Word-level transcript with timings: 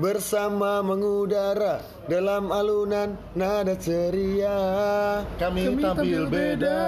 bersama 0.00 0.80
mengudara 0.80 1.84
dalam 2.08 2.48
alunan 2.48 3.20
nada 3.36 3.76
ceria. 3.76 4.56
Kami, 5.36 5.76
tampil 5.76 6.24
beda. 6.24 6.80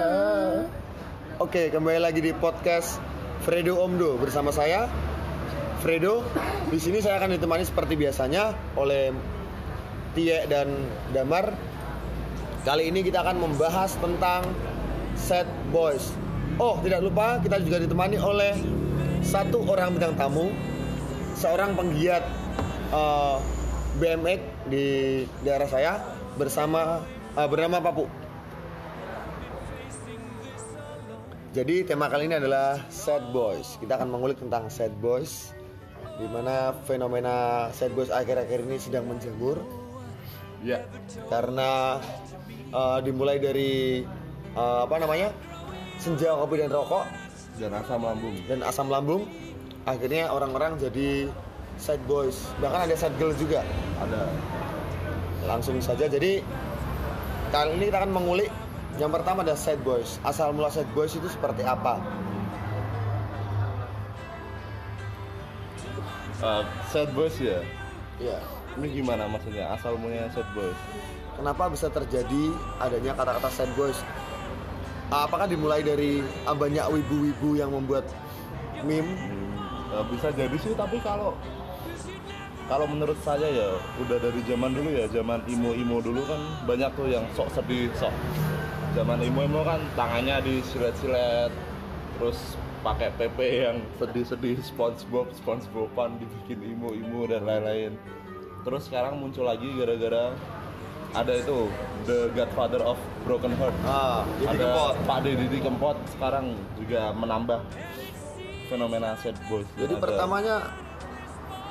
Oke, 1.37 1.69
kembali 1.69 2.01
lagi 2.01 2.25
di 2.25 2.33
podcast 2.33 2.97
Fredo 3.45 3.77
Omdo 3.77 4.17
bersama 4.17 4.49
saya 4.49 4.89
Fredo. 5.85 6.25
Di 6.73 6.81
sini 6.81 7.05
saya 7.05 7.21
akan 7.21 7.37
ditemani 7.37 7.61
seperti 7.61 7.93
biasanya 7.93 8.57
oleh 8.73 9.13
Tie 10.17 10.49
dan 10.49 10.73
Damar. 11.13 11.53
Kali 12.65 12.89
ini 12.89 13.05
kita 13.05 13.21
akan 13.21 13.37
membahas 13.45 13.93
tentang 14.01 14.41
Sad 15.13 15.45
Boys. 15.69 16.09
Oh, 16.57 16.81
tidak 16.81 17.05
lupa 17.05 17.37
kita 17.45 17.61
juga 17.61 17.77
ditemani 17.77 18.17
oleh 18.17 18.57
satu 19.21 19.61
orang 19.69 20.01
bintang 20.01 20.17
tamu, 20.17 20.49
seorang 21.37 21.77
penggiat 21.77 22.42
uh, 22.93 23.37
BMX 23.97 24.41
di 24.69 24.85
daerah 25.41 25.67
saya 25.69 25.93
bersama 26.37 27.01
uh, 27.33 27.47
bernama 27.49 27.81
Papu. 27.81 28.05
Jadi 31.53 31.85
tema 31.85 32.09
kali 32.09 32.25
ini 32.25 32.41
adalah 32.41 32.81
sad 32.89 33.29
boys. 33.29 33.77
Kita 33.77 34.01
akan 34.01 34.09
mengulik 34.09 34.41
tentang 34.41 34.73
sad 34.73 34.89
boys, 34.97 35.53
di 36.17 36.25
mana 36.25 36.73
fenomena 36.89 37.69
sad 37.69 37.93
boys 37.93 38.09
akhir-akhir 38.09 38.65
ini 38.65 38.81
sedang 38.81 39.05
menjamur. 39.05 39.61
Ya. 40.65 40.81
Karena 41.29 42.01
uh, 42.73 42.97
dimulai 43.05 43.37
dari 43.37 44.01
uh, 44.57 44.89
apa 44.89 44.97
namanya 44.97 45.29
senja 46.01 46.33
kopi 46.33 46.57
dan 46.57 46.73
rokok 46.73 47.05
Dan 47.61 47.69
asam 47.77 48.01
lambung. 48.01 48.33
dan 48.49 48.59
asam 48.65 48.87
lambung, 48.89 49.29
akhirnya 49.85 50.33
orang-orang 50.33 50.81
jadi 50.81 51.29
sad 51.77 52.01
boys. 52.05 52.49
Bahkan 52.61 52.89
ada 52.89 52.95
sad 52.97 53.13
girl 53.17 53.33
juga. 53.35 53.65
Ada. 54.01 54.21
Langsung 55.47 55.77
saja. 55.83 56.05
Jadi 56.07 56.43
kali 57.53 57.69
ini 57.77 57.89
kita 57.91 58.01
akan 58.01 58.11
mengulik 58.13 58.49
yang 59.01 59.09
pertama 59.09 59.41
ada 59.41 59.57
sad 59.57 59.81
boys. 59.81 60.21
Asal 60.21 60.53
mula 60.53 60.69
sad 60.69 60.85
boys 60.93 61.13
itu 61.17 61.25
seperti 61.25 61.65
apa? 61.65 61.97
Uh, 66.43 66.63
sad 66.91 67.09
boys 67.17 67.33
ya. 67.39 67.63
Ya. 68.21 68.37
Ini 68.73 68.89
gimana 68.89 69.29
maksudnya? 69.29 69.73
Asal 69.73 69.97
mulanya 69.97 70.29
sad 70.33 70.45
boys. 70.53 70.77
Kenapa 71.33 71.69
bisa 71.69 71.89
terjadi 71.89 72.53
adanya 72.77 73.17
kata-kata 73.17 73.49
sad 73.49 73.71
boys? 73.73 73.97
Apakah 75.13 75.45
dimulai 75.45 75.85
dari 75.85 76.25
banyak 76.45 76.85
wibu-wibu 76.89 77.57
yang 77.57 77.69
membuat 77.69 78.05
meme? 78.81 79.13
Hmm, 79.13 79.53
uh, 79.93 80.05
bisa 80.09 80.33
jadi 80.33 80.57
sih 80.57 80.73
tapi 80.73 80.97
kalau 81.01 81.37
kalau 82.73 82.89
menurut 82.89 83.21
saya 83.21 83.45
ya 83.53 83.69
udah 84.01 84.17
dari 84.17 84.41
zaman 84.49 84.73
dulu 84.73 84.89
ya 84.97 85.05
zaman 85.13 85.45
imo-imo 85.45 86.01
dulu 86.01 86.25
kan 86.25 86.41
banyak 86.65 86.89
tuh 86.97 87.05
yang 87.05 87.21
sok 87.37 87.53
sedih 87.53 87.85
sok. 87.93 88.09
Zaman 88.97 89.21
imo-imo 89.21 89.61
kan 89.61 89.77
tangannya 89.93 90.41
disilet-silet 90.41 91.53
terus 92.17 92.57
pakai 92.81 93.13
PP 93.13 93.37
yang 93.69 93.77
sedih-sedih 94.01 94.57
SpongeBob 94.65 95.29
SpongeBoban 95.37 96.17
dibikin 96.17 96.65
imo-imo 96.65 97.29
dan 97.29 97.45
lain-lain. 97.45 97.93
Terus 98.65 98.89
sekarang 98.89 99.21
muncul 99.21 99.45
lagi 99.45 99.69
gara-gara 99.77 100.33
ada 101.13 101.29
itu 101.29 101.69
The 102.09 102.33
Godfather 102.33 102.81
of 102.81 102.97
Broken 103.29 103.53
Heart. 103.53 103.77
Ah, 103.85 104.25
jadi 104.41 104.49
ada 104.49 104.65
kempot. 104.65 104.93
Pak 105.05 105.17
Deddy 105.21 105.59
Kempot 105.61 105.97
sekarang 106.09 106.57
juga 106.81 107.13
menambah 107.13 107.61
fenomena 108.65 109.13
sad 109.21 109.37
boys. 109.45 109.69
Jadi 109.77 109.93
Ada- 109.93 110.01
pertamanya, 110.01 110.55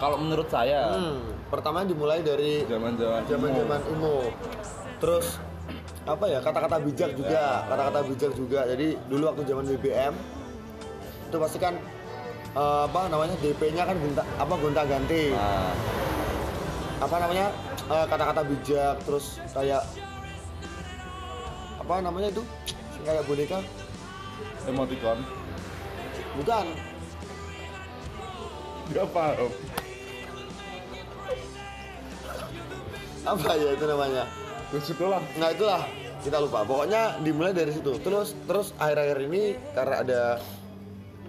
kalau 0.03 0.19
menurut 0.19 0.51
saya 0.51 0.99
hmm, 0.99 1.47
pertamanya 1.47 1.95
dimulai 1.95 2.27
dari 2.27 2.67
zaman-zaman 2.67 3.23
zaman-zaman 3.31 3.81
imo. 3.95 4.35
Terus 4.99 5.39
apa 6.03 6.27
ya 6.27 6.43
kata-kata 6.43 6.83
bijak 6.83 7.15
juga, 7.15 7.63
kata-kata 7.71 8.01
bijak 8.11 8.33
juga. 8.35 8.67
Jadi 8.67 8.99
dulu 9.07 9.31
waktu 9.31 9.47
zaman 9.47 9.65
BBM 9.71 10.15
itu 11.31 11.37
pasti 11.39 11.59
kan 11.63 11.79
eh, 12.59 12.83
apa 12.91 13.07
namanya 13.07 13.39
DP-nya 13.39 13.87
kan 13.87 13.95
gonta, 13.95 14.27
apa 14.43 14.55
gonta-ganti. 14.59 15.31
Nah, 15.31 15.71
apa 16.99 17.17
namanya 17.23 17.47
eh, 17.87 18.07
kata-kata 18.11 18.43
bijak 18.43 18.97
terus 19.07 19.39
kayak 19.55 19.87
apa 21.79 21.95
namanya 22.03 22.35
itu? 22.35 22.43
Kayak 23.07 23.23
boneka. 23.31 23.59
Emoticon. 24.67 25.19
Bukan. 26.43 26.67
Nggak 28.91 29.07
paham 29.15 29.51
apa 33.23 33.51
ya 33.55 33.71
itu 33.73 33.85
namanya? 33.85 34.25
Itulah 34.73 35.23
nah 35.37 35.49
itulah. 35.51 35.83
Kita 36.23 36.39
lupa. 36.39 36.63
Pokoknya 36.63 37.19
dimulai 37.19 37.51
dari 37.51 37.75
situ. 37.75 37.99
Terus 37.99 38.39
terus 38.47 38.71
akhir-akhir 38.79 39.19
ini 39.27 39.43
karena 39.75 39.97
ada 40.01 40.21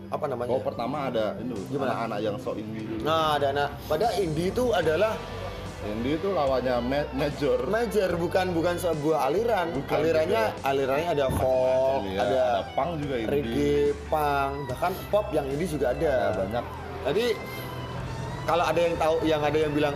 apa 0.08 0.26
namanya? 0.30 0.54
Oh 0.54 0.62
pertama 0.62 1.10
ada 1.10 1.34
ini 1.42 1.58
Gimana? 1.68 1.90
anak-anak 2.06 2.20
yang 2.22 2.36
sok 2.38 2.62
indie 2.62 2.86
dulu 2.86 3.02
nah 3.02 3.34
ada 3.34 3.50
anak. 3.50 3.70
Pada 3.90 4.08
indie 4.14 4.54
itu 4.54 4.70
adalah 4.70 5.18
indie 5.84 6.16
itu 6.16 6.30
lawannya 6.30 6.76
ma- 6.86 7.10
major. 7.18 7.58
Major 7.66 8.10
bukan 8.16 8.54
bukan 8.54 8.78
sebuah 8.78 9.34
aliran. 9.34 9.74
Bukan 9.74 9.98
alirannya 9.98 10.44
alirannya 10.62 11.10
ada 11.18 11.26
folk 11.34 12.02
Iya, 12.06 12.20
ada 12.22 12.44
punk 12.78 12.90
juga 13.02 13.16
indie 13.18 13.34
reggae 13.34 13.82
punk 14.06 14.52
bahkan 14.70 14.94
pop 15.10 15.26
yang 15.34 15.50
indie 15.50 15.66
juga 15.66 15.90
ada. 15.90 16.14
Ya, 16.14 16.30
banyak. 16.38 16.66
Jadi 17.10 17.26
kalau 18.46 18.64
ada 18.70 18.80
yang 18.80 18.96
tahu 19.02 19.16
yang 19.26 19.42
ada 19.42 19.58
yang 19.58 19.74
bilang 19.74 19.96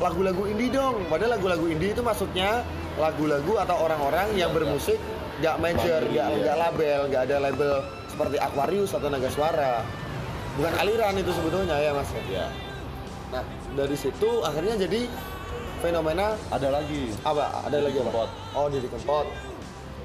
lagu-lagu 0.00 0.42
indie 0.48 0.72
dong, 0.72 1.04
padahal 1.12 1.36
lagu-lagu 1.36 1.68
indie 1.68 1.92
itu 1.92 2.00
maksudnya 2.00 2.64
lagu-lagu 2.96 3.60
atau 3.60 3.76
orang-orang 3.84 4.32
yang 4.34 4.50
bermusik 4.56 4.96
nggak 5.40 5.56
major, 5.60 6.00
nggak 6.08 6.28
iya. 6.32 6.40
nggak 6.40 6.56
label, 6.56 7.00
nggak 7.12 7.22
ada 7.28 7.36
label 7.40 7.74
seperti 8.08 8.36
Aquarius 8.40 8.90
atau 8.96 9.08
Naga 9.12 9.30
Suara. 9.32 9.84
Bukan 10.58 10.72
aliran 10.76 11.14
itu 11.16 11.30
sebetulnya 11.32 11.76
ya 11.78 11.94
mas. 11.94 12.10
ya 12.28 12.48
Nah 13.30 13.42
dari 13.78 13.96
situ 13.96 14.42
akhirnya 14.42 14.74
jadi 14.76 15.06
fenomena 15.80 16.36
ada 16.52 16.68
lagi 16.68 17.14
apa? 17.22 17.64
Ada 17.70 17.76
Didi 17.80 17.86
lagi 17.88 17.98
apa? 18.02 18.10
Kempot. 18.10 18.30
Oh 18.58 18.66
Didi 18.68 18.88
Kempot. 18.90 19.26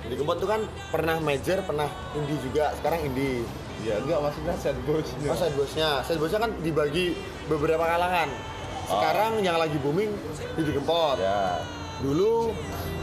Didi 0.05 0.15
Kempot 0.15 0.37
itu 0.39 0.47
kan 0.47 0.61
pernah 0.93 1.17
major, 1.19 1.59
pernah 1.65 1.89
indie 2.15 2.39
juga. 2.39 2.71
Sekarang 2.79 3.03
indie. 3.03 3.43
ya 3.85 4.01
enggak 4.01 4.17
maksudnya 4.17 4.55
sad 4.57 4.77
boysnya 4.87 5.29
Oh, 5.29 5.37
sad 5.37 5.53
boysnya, 5.53 5.89
sad 6.01 6.17
boysnya 6.17 6.41
kan 6.41 6.51
dibagi 6.63 7.13
beberapa 7.45 7.85
kalangan. 7.85 8.31
Sekarang 8.85 9.41
yang 9.41 9.57
lagi 9.57 9.77
booming 9.81 10.13
Didi 10.55 10.71
Kempot. 10.77 11.17
ya 11.17 11.59
Dulu 11.99 12.53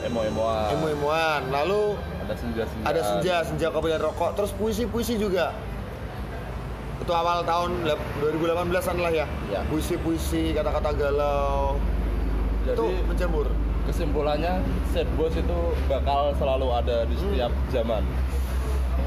emo-emoan 0.02 0.70
emo-emoan, 0.74 1.40
lalu 1.50 1.96
ada 2.22 2.34
senja-senja 2.38 2.84
ada 2.86 3.00
senja, 3.02 3.34
senja 3.42 3.66
kopi 3.70 3.90
dan 3.90 4.02
rokok, 4.02 4.34
terus 4.38 4.50
puisi-puisi 4.54 5.18
juga. 5.18 5.50
Itu 7.02 7.10
awal 7.10 7.42
tahun 7.42 7.82
lep- 7.82 8.08
2018-an 8.22 8.96
lah 9.02 9.10
ya. 9.10 9.26
Ya. 9.50 9.60
Puisi-puisi, 9.66 10.54
kata-kata 10.54 10.94
galau. 10.94 11.78
itu 12.62 12.78
jadi 12.78 12.94
menjamur. 13.10 13.46
kesimpulannya 13.90 14.62
sad 14.94 15.10
boys 15.18 15.34
itu 15.34 15.58
bakal 15.90 16.30
selalu 16.38 16.70
ada 16.70 17.02
di 17.10 17.18
setiap 17.18 17.50
zaman 17.74 18.06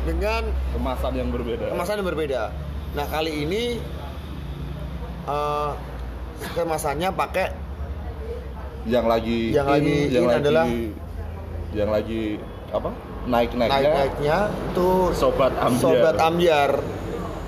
Dengan 0.03 0.43
kemasan 0.75 1.15
yang 1.15 1.31
berbeda 1.31 1.71
kemasan 1.71 2.03
yang 2.03 2.07
berbeda. 2.11 2.51
Nah, 2.99 3.07
kali 3.07 3.47
ini 3.47 3.79
eh, 5.23 5.71
kemasannya 6.53 7.09
pakai 7.11 7.47
yang 8.85 9.05
lagi 9.05 9.49
Yang 9.49 9.67
lagi 9.67 9.95
yang 10.07 10.23
in 10.23 10.29
lagi 10.29 10.41
adalah- 10.41 10.67
yang 11.75 11.89
lagi 11.91 12.21
apa 12.71 12.89
naik 13.25 13.51
naiknya 13.51 13.73
naik-naiknya 13.73 14.37
itu 14.71 14.87
sobat 15.11 15.51
ambiar 15.57 15.81
Sobat 15.81 16.15
Ambiar. 16.21 16.71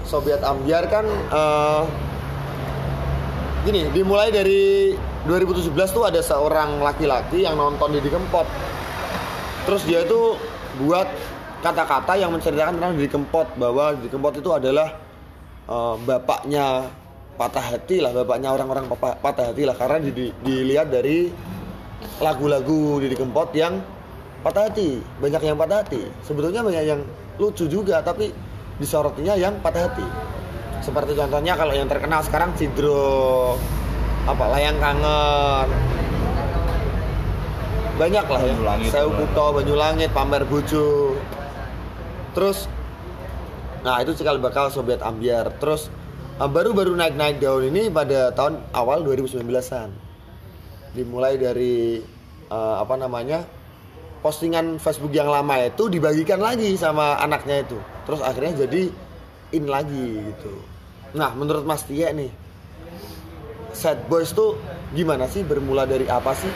Sobat 0.03 0.41
Ambiar 0.41 0.83
kan 0.87 1.05
eh, 1.07 1.81
gini, 3.63 3.91
dimulai 3.91 4.31
dari 4.31 4.95
2017 5.27 5.75
tuh 5.91 6.07
ada 6.07 6.23
seorang 6.23 6.79
laki-laki 6.79 7.43
yang 7.43 7.59
nonton 7.59 7.91
Didi 7.91 8.07
Kempot. 8.07 8.47
Terus 9.67 9.83
dia 9.83 10.07
itu 10.07 10.39
buat 10.79 11.07
kata-kata 11.59 12.15
yang 12.15 12.31
menceritakan 12.31 12.79
tentang 12.79 12.95
Didi 12.95 13.09
Kempot 13.11 13.47
bahwa 13.59 13.91
Didi 13.99 14.07
Kempot 14.07 14.33
itu 14.33 14.49
adalah 14.49 14.95
eh, 15.67 15.95
bapaknya 16.01 16.87
patah 17.37 17.61
hati 17.61 18.01
lah, 18.01 18.11
bapaknya 18.11 18.49
orang-orang 18.49 18.89
patah 18.97 19.53
hati 19.53 19.63
lah 19.63 19.77
karena 19.77 20.01
di- 20.01 20.33
dilihat 20.41 20.89
dari 20.89 21.29
lagu-lagu 22.17 22.97
Didi 22.97 23.13
Kempot 23.13 23.53
yang 23.53 23.77
patah 24.41 24.67
hati, 24.67 24.97
banyak 25.21 25.41
yang 25.45 25.57
patah 25.57 25.85
hati. 25.85 26.01
Sebetulnya 26.25 26.65
banyak 26.65 26.83
yang 26.83 27.01
lucu 27.37 27.69
juga, 27.69 28.01
tapi 28.01 28.33
disorotinya 28.81 29.37
yang 29.37 29.61
patah 29.61 29.85
hati. 29.85 30.07
Seperti 30.81 31.13
contohnya 31.13 31.53
kalau 31.53 31.73
yang 31.73 31.85
terkenal 31.85 32.25
sekarang 32.25 32.53
Cidro, 32.57 33.57
apa 34.25 34.45
layang 34.57 34.77
kangen, 34.81 35.67
banyak 37.97 38.25
lah 38.29 38.41
ya. 38.45 38.53
Banyulangit. 38.53 38.91
Kuto, 38.93 39.45
Banyulangit, 39.57 40.09
Pamer 40.13 40.45
Bojo. 40.45 41.17
Terus, 42.37 42.69
nah 43.81 43.97
itu 44.05 44.13
cikal 44.13 44.37
bakal 44.37 44.69
Sobat 44.69 45.01
Ambiar. 45.01 45.49
Terus 45.57 45.89
baru-baru 46.45 46.93
naik-naik 46.93 47.41
daun 47.41 47.65
ini 47.65 47.89
pada 47.89 48.29
tahun 48.29 48.61
awal 48.69 49.01
2019-an. 49.01 49.89
Dimulai 50.93 51.41
dari 51.41 51.97
uh, 52.53 52.77
apa 52.77 52.93
namanya? 52.93 53.57
postingan 54.17 54.81
Facebook 54.81 55.13
yang 55.13 55.29
lama 55.29 55.61
itu 55.61 55.87
dibagikan 55.87 56.41
lagi 56.41 56.73
sama 56.75 57.15
anaknya 57.21 57.63
itu. 57.63 57.77
Terus 58.03 58.21
akhirnya 58.25 58.65
jadi 58.67 58.89
in 59.53 59.65
lagi 59.69 60.33
gitu. 60.33 60.53
Nah, 61.15 61.31
menurut 61.37 61.63
Mas 61.63 61.85
Tia 61.85 62.11
nih, 62.11 62.27
sad 63.71 64.09
boys 64.11 64.33
tuh 64.35 64.57
gimana 64.91 65.29
sih 65.29 65.45
bermula 65.45 65.87
dari 65.87 66.09
apa 66.09 66.33
sih? 66.35 66.51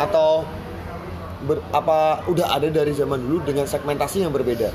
Atau 0.00 0.48
ber, 1.44 1.60
apa 1.74 2.24
udah 2.30 2.56
ada 2.56 2.72
dari 2.72 2.94
zaman 2.96 3.20
dulu 3.20 3.44
dengan 3.44 3.68
segmentasi 3.68 4.24
yang 4.24 4.32
berbeda? 4.32 4.72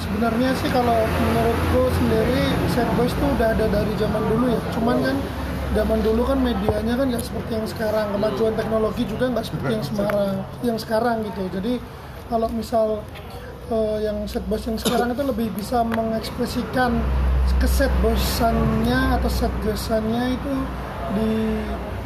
Sebenarnya 0.00 0.50
sih 0.58 0.70
kalau 0.72 0.96
menurutku 1.04 1.82
sendiri 2.00 2.42
sad 2.72 2.88
boys 2.96 3.12
tuh 3.14 3.28
udah 3.36 3.52
ada 3.52 3.66
dari 3.68 3.92
zaman 4.00 4.22
dulu 4.28 4.46
ya. 4.50 4.60
Cuman 4.72 4.96
kan 5.04 5.16
zaman 5.76 5.98
dulu 6.02 6.22
kan 6.26 6.38
medianya 6.40 6.94
kan 6.98 7.06
nggak 7.12 7.24
seperti 7.24 7.50
yang 7.54 7.68
sekarang. 7.68 8.06
Kemajuan 8.16 8.54
teknologi 8.56 9.02
juga 9.06 9.24
nggak 9.30 9.44
seperti 9.46 9.70
yang 9.76 9.84
sekarang 9.84 10.34
yang 10.64 10.78
sekarang 10.80 11.16
gitu. 11.28 11.42
Jadi 11.52 11.72
kalau 12.32 12.48
misal 12.50 12.86
eh, 13.70 13.96
yang 14.04 14.24
set 14.24 14.44
boys 14.48 14.64
yang 14.64 14.78
sekarang 14.80 15.12
itu 15.12 15.22
lebih 15.22 15.48
bisa 15.54 15.84
mengekspresikan 15.84 16.98
keset 17.60 17.92
bosannya 18.00 19.20
atau 19.20 19.28
set 19.28 19.52
bosannya 19.60 20.32
itu 20.32 20.54
di 21.12 21.30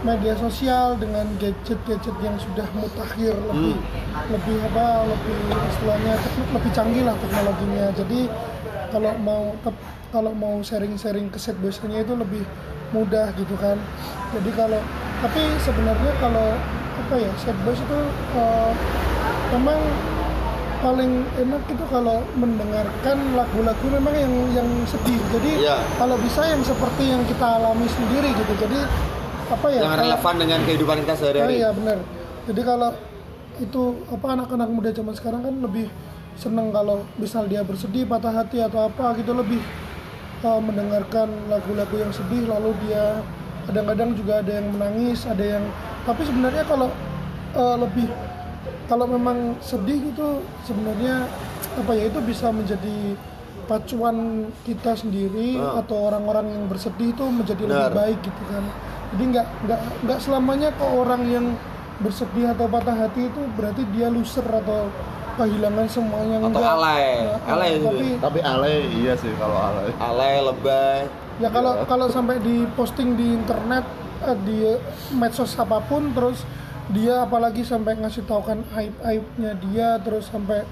media 0.04 0.36
sosial 0.36 1.00
dengan 1.00 1.24
gadget-gadget 1.40 2.12
yang 2.20 2.36
sudah 2.36 2.68
mutakhir 2.76 3.32
lebih 3.48 3.76
lebih 4.28 4.56
apa 4.68 5.08
lebih 5.08 5.38
istilahnya 5.72 6.14
lebih 6.52 6.70
canggih 6.76 7.02
lah 7.08 7.16
teknologinya. 7.16 7.86
Jadi 7.96 8.20
kalau 8.92 9.12
mau 9.18 9.42
kalau 10.12 10.32
mau 10.36 10.60
sharing-sharing 10.60 11.32
keset 11.32 11.56
bosannya 11.58 12.04
itu 12.04 12.14
lebih 12.14 12.44
mudah 12.92 13.32
gitu 13.34 13.56
kan. 13.56 13.80
Jadi 14.36 14.50
kalau 14.52 14.80
tapi 15.24 15.40
sebenarnya 15.64 16.12
kalau 16.20 16.52
apa 16.94 17.14
ya 17.16 17.32
set 17.40 17.56
boys 17.64 17.80
itu 17.80 17.98
eh, 18.36 18.72
memang 19.56 19.80
paling 20.84 21.24
enak 21.40 21.64
itu 21.64 21.84
kalau 21.88 22.20
mendengarkan 22.36 23.16
lagu-lagu 23.32 23.86
memang 23.88 24.12
yang 24.12 24.34
yang 24.52 24.68
sedih. 24.84 25.16
Jadi 25.32 25.64
Iya. 25.64 25.80
kalau 25.96 26.20
bisa 26.20 26.44
yang 26.44 26.60
seperti 26.60 27.08
yang 27.08 27.24
kita 27.24 27.56
alami 27.56 27.88
sendiri 27.88 28.36
gitu. 28.36 28.52
Jadi 28.68 28.78
apa 29.46 29.66
ya 29.68 29.78
yang 29.78 29.90
kalau- 29.90 30.04
relevan 30.06 30.34
dengan 30.38 30.60
kehidupan 30.62 30.96
kita 31.00 31.12
Oh 31.12 31.18
sehari-hari. 31.18 31.54
iya 31.54 31.68
benar. 31.70 31.98
Jadi 32.44 32.60
kalau 32.60 32.90
itu 33.56 33.82
apa 34.08 34.26
anak-anak 34.34 34.68
muda 34.68 34.90
zaman 34.90 35.14
sekarang 35.14 35.40
kan 35.40 35.54
lebih 35.58 35.86
seneng 36.34 36.68
kalau 36.68 36.96
misal 37.14 37.44
dia 37.44 37.60
bersedih, 37.60 38.04
patah 38.04 38.34
hati 38.34 38.58
atau 38.58 38.84
apa 38.84 39.14
gitu 39.14 39.30
lebih 39.32 39.62
uh, 40.40 40.58
mendengarkan 40.58 41.30
lagu-lagu 41.46 41.94
yang 41.96 42.10
sedih 42.10 42.44
lalu 42.44 42.74
dia 42.82 43.22
kadang-kadang 43.64 44.12
juga 44.12 44.38
ada 44.38 44.52
yang 44.52 44.66
menangis, 44.68 45.24
ada 45.24 45.40
yang 45.40 45.64
tapi 46.02 46.22
sebenarnya 46.22 46.64
kalau 46.64 46.90
uh, 47.54 47.76
lebih 47.78 48.10
kalau 48.84 49.06
memang 49.06 49.56
sedih 49.58 49.96
gitu 50.04 50.42
sebenarnya 50.62 51.24
apa 51.74 51.92
ya 51.92 52.04
itu 52.06 52.20
bisa 52.20 52.50
menjadi 52.50 53.16
pacuan 53.64 54.16
kita 54.60 54.92
sendiri 54.92 55.56
Ah. 55.56 55.80
atau 55.80 55.96
orang-orang 56.04 56.52
yang 56.52 56.64
bersedih 56.66 57.10
itu 57.10 57.24
menjadi 57.24 57.64
lebih 57.64 57.80
Benar. 57.80 57.96
baik 57.96 58.18
gitu 58.20 58.42
kan 58.44 58.64
jadi 59.14 59.24
nggak 59.30 59.46
nggak 59.64 59.80
nggak 60.02 60.18
selamanya 60.18 60.68
ke 60.74 60.84
orang 60.84 61.22
yang 61.24 61.46
bersedih 61.96 62.50
atau 62.50 62.66
patah 62.66 62.96
hati 62.98 63.30
itu 63.30 63.42
berarti 63.54 63.86
dia 63.94 64.10
loser 64.10 64.42
atau 64.42 64.90
kehilangan 65.34 65.86
semuanya 65.86 66.36
Atau 66.40 66.50
enggak 66.52 66.74
alay. 66.74 67.06
Nah, 67.22 67.54
Alay 67.54 67.70
itu 67.72 67.86
tapi 67.86 68.06
Tapi 68.18 68.38
alay 68.40 68.76
iya 68.92 69.14
sih 69.14 69.30
kalau 69.34 69.58
alay. 69.58 69.90
Alay, 69.96 70.34
lebay. 70.40 70.98
ya 71.34 71.48
kalau 71.50 71.72
Iya. 71.74 71.86
kalau 71.86 72.06
sampai 72.06 72.38
di 72.38 72.62
posting 72.74 73.14
di 73.14 73.34
internet 73.34 73.82
eh, 74.22 74.38
di 74.42 74.58
medsos 75.12 75.54
apa 75.54 75.78
pun 75.80 76.10
terus 76.10 76.42
dia 76.88 77.22
apalagi 77.22 77.62
sampai 77.62 77.94
ngasih 77.96 78.22
tahu 78.22 78.42
kan 78.44 78.58
aib 78.74 78.94
aibnya 79.02 79.54
dia 79.60 79.88
terus 79.98 80.30
sampai 80.30 80.62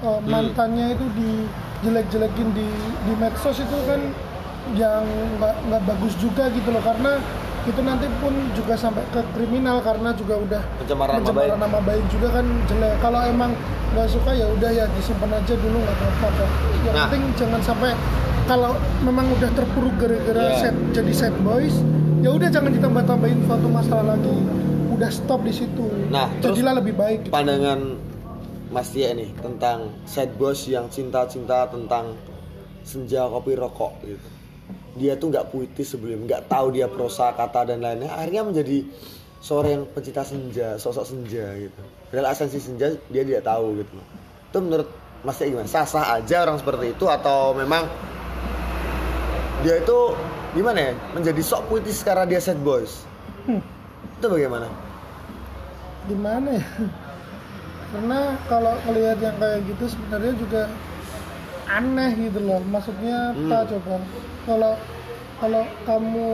eh, 0.00 0.20
mantannya 0.22 0.94
itu 0.94 1.06
dijelek-jelekin 1.14 2.48
di 2.50 2.68
di 3.02 3.12
medsos 3.14 3.58
itu 3.58 3.78
kan 3.84 4.00
yang 4.74 5.02
nggak 5.36 5.54
nggak 5.66 5.82
bagus 5.84 6.14
juga 6.16 6.46
gitu 6.48 6.70
loh 6.70 6.80
karena 6.80 7.18
itu 7.64 7.80
nanti 7.80 8.06
pun 8.18 8.28
juga 8.52 8.74
sampai 8.74 9.00
ke 9.08 9.20
kriminal 9.32 9.80
karena 9.80 10.12
juga 10.12 10.34
udah 10.36 10.62
Pencemaran 10.78 11.12
nama 11.12 11.20
pencemaran 11.22 11.48
baik. 11.50 11.62
nama 11.62 11.78
baik 11.80 12.04
juga 12.08 12.28
kan 12.30 12.46
jelek 12.64 12.94
kalau 12.98 13.20
emang 13.22 13.50
nggak 13.90 14.08
suka 14.08 14.30
ya 14.30 14.46
udah 14.46 14.70
ya 14.70 14.84
disimpan 14.90 15.30
aja 15.32 15.54
dulu 15.54 15.78
nggak 15.78 15.96
apa-apa 15.96 16.44
yang 16.78 16.92
Nah. 16.92 17.06
penting 17.06 17.22
jangan 17.34 17.60
sampai 17.60 17.90
kalau 18.44 18.72
memang 19.00 19.26
udah 19.32 19.50
terpuruk 19.50 19.94
gara-gara 19.96 20.42
Yeah. 20.46 20.60
set 20.60 20.76
jadi 20.92 21.12
set 21.14 21.34
boys 21.40 21.72
ya 22.20 22.30
udah 22.30 22.48
jangan 22.48 22.70
ditambah-tambahin 22.70 23.40
suatu 23.42 23.66
masalah 23.66 24.04
lagi 24.10 24.34
udah 24.90 25.08
stop 25.08 25.40
di 25.40 25.52
situ 25.52 25.86
Nah, 26.06 26.28
terus 26.38 26.54
jadilah 26.54 26.78
lebih 26.78 26.94
baik 26.94 27.18
gitu. 27.22 27.32
Pandangan 27.32 27.80
Mas 28.66 28.90
Tia 28.90 29.10
nih 29.10 29.32
tentang 29.36 29.88
sad 30.04 30.34
boys 30.34 30.60
yang 30.66 30.86
cinta-cinta 30.86 31.64
tentang 31.66 32.12
senja 32.82 33.24
kopi 33.24 33.54
rokok 33.54 33.92
gitu. 34.02 34.28
Dia 34.94 35.18
tuh 35.18 35.34
nggak 35.34 35.50
puitis 35.50 35.90
sebelum 35.90 36.26
nggak 36.26 36.46
tahu 36.46 36.74
dia 36.74 36.86
prosa 36.86 37.34
kata 37.34 37.74
dan 37.74 37.82
lainnya. 37.82 38.10
Akhirnya 38.14 38.46
menjadi 38.46 38.86
seorang 39.44 39.70
yang 39.76 39.84
pencinta 39.92 40.22
senja 40.24 40.68
sosok 40.80 41.04
senja 41.04 41.44
gitu. 41.58 41.82
Padahal 42.08 42.32
esensi 42.32 42.58
senja 42.62 42.94
dia 43.10 43.22
tidak 43.26 43.44
tahu 43.44 43.82
gitu. 43.82 43.98
Itu 44.48 44.58
menurut 44.62 44.88
Mas 45.24 45.40
gimana 45.40 45.64
sah 45.64 45.88
sah 45.88 46.20
aja 46.20 46.44
orang 46.44 46.60
seperti 46.60 46.92
itu 46.92 47.04
atau 47.08 47.56
memang 47.56 47.88
dia 49.64 49.80
itu 49.80 49.98
gimana 50.52 50.78
ya 50.78 50.92
menjadi 51.16 51.40
sok 51.40 51.72
puitis 51.72 52.04
karena 52.04 52.28
dia 52.28 52.40
sad 52.40 52.60
boys? 52.60 53.08
Hmm. 53.48 53.60
itu 54.20 54.26
bagaimana? 54.28 54.68
Gimana 56.08 56.48
ya? 56.60 56.64
Karena 57.92 58.20
kalau 58.48 58.74
ngelihat 58.88 59.18
yang 59.20 59.36
kayak 59.40 59.60
gitu 59.68 59.84
sebenarnya 59.96 60.32
juga 60.36 60.62
aneh 61.68 62.10
gitu 62.28 62.38
loh. 62.44 62.60
Maksudnya 62.68 63.32
apa 63.32 63.56
Hmm. 63.64 63.68
coba 63.72 63.94
kalau 64.44 64.74
kalau 65.40 65.64
kamu 65.84 66.26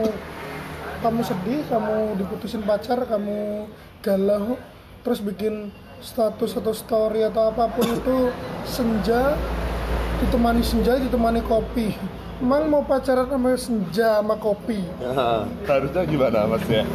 kamu 1.01 1.21
sedih 1.25 1.59
kamu 1.65 1.97
diputusin 2.19 2.61
pacar 2.61 3.01
kamu 3.07 3.65
galau 4.05 4.59
terus 5.01 5.19
bikin 5.19 5.73
status 6.01 6.57
atau 6.57 6.73
story 6.73 7.25
atau 7.25 7.49
apa 7.49 7.69
pun 7.73 7.85
itu 7.85 8.17
senja 8.65 9.33
ditemani 10.21 10.61
senja 10.61 10.97
ditemani 10.97 11.41
kopi 11.41 11.93
emang 12.41 12.69
mau 12.69 12.85
pacaran 12.85 13.25
sama 13.29 13.57
senja 13.57 14.21
sama 14.21 14.35
kopi 14.37 14.81
Ya. 15.01 15.45
Harusnya 15.65 16.01
gimana 16.05 16.45
mas 16.45 16.65
ya? 16.69 16.85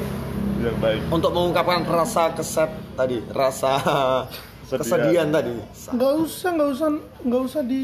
Yang 0.56 0.76
baik. 0.80 1.00
untuk 1.12 1.30
mengungkapkan 1.34 1.84
rasa 1.84 2.32
keset 2.32 2.70
tadi 2.96 3.20
rasa 3.30 3.76
kesedihan 4.70 5.28
tadi 5.30 5.54
nggak 5.94 6.12
usah 6.22 6.48
nggak 6.54 6.68
usah 6.74 6.88
nggak 7.22 7.42
usah 7.46 7.62
di 7.62 7.82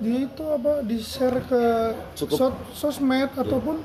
di 0.00 0.24
itu 0.24 0.44
apa 0.48 0.80
di 0.80 0.96
share 0.96 1.44
ke 1.44 1.62
Cukup. 2.16 2.36
so- 2.36 2.60
sosmed 2.72 3.28
ataupun 3.36 3.84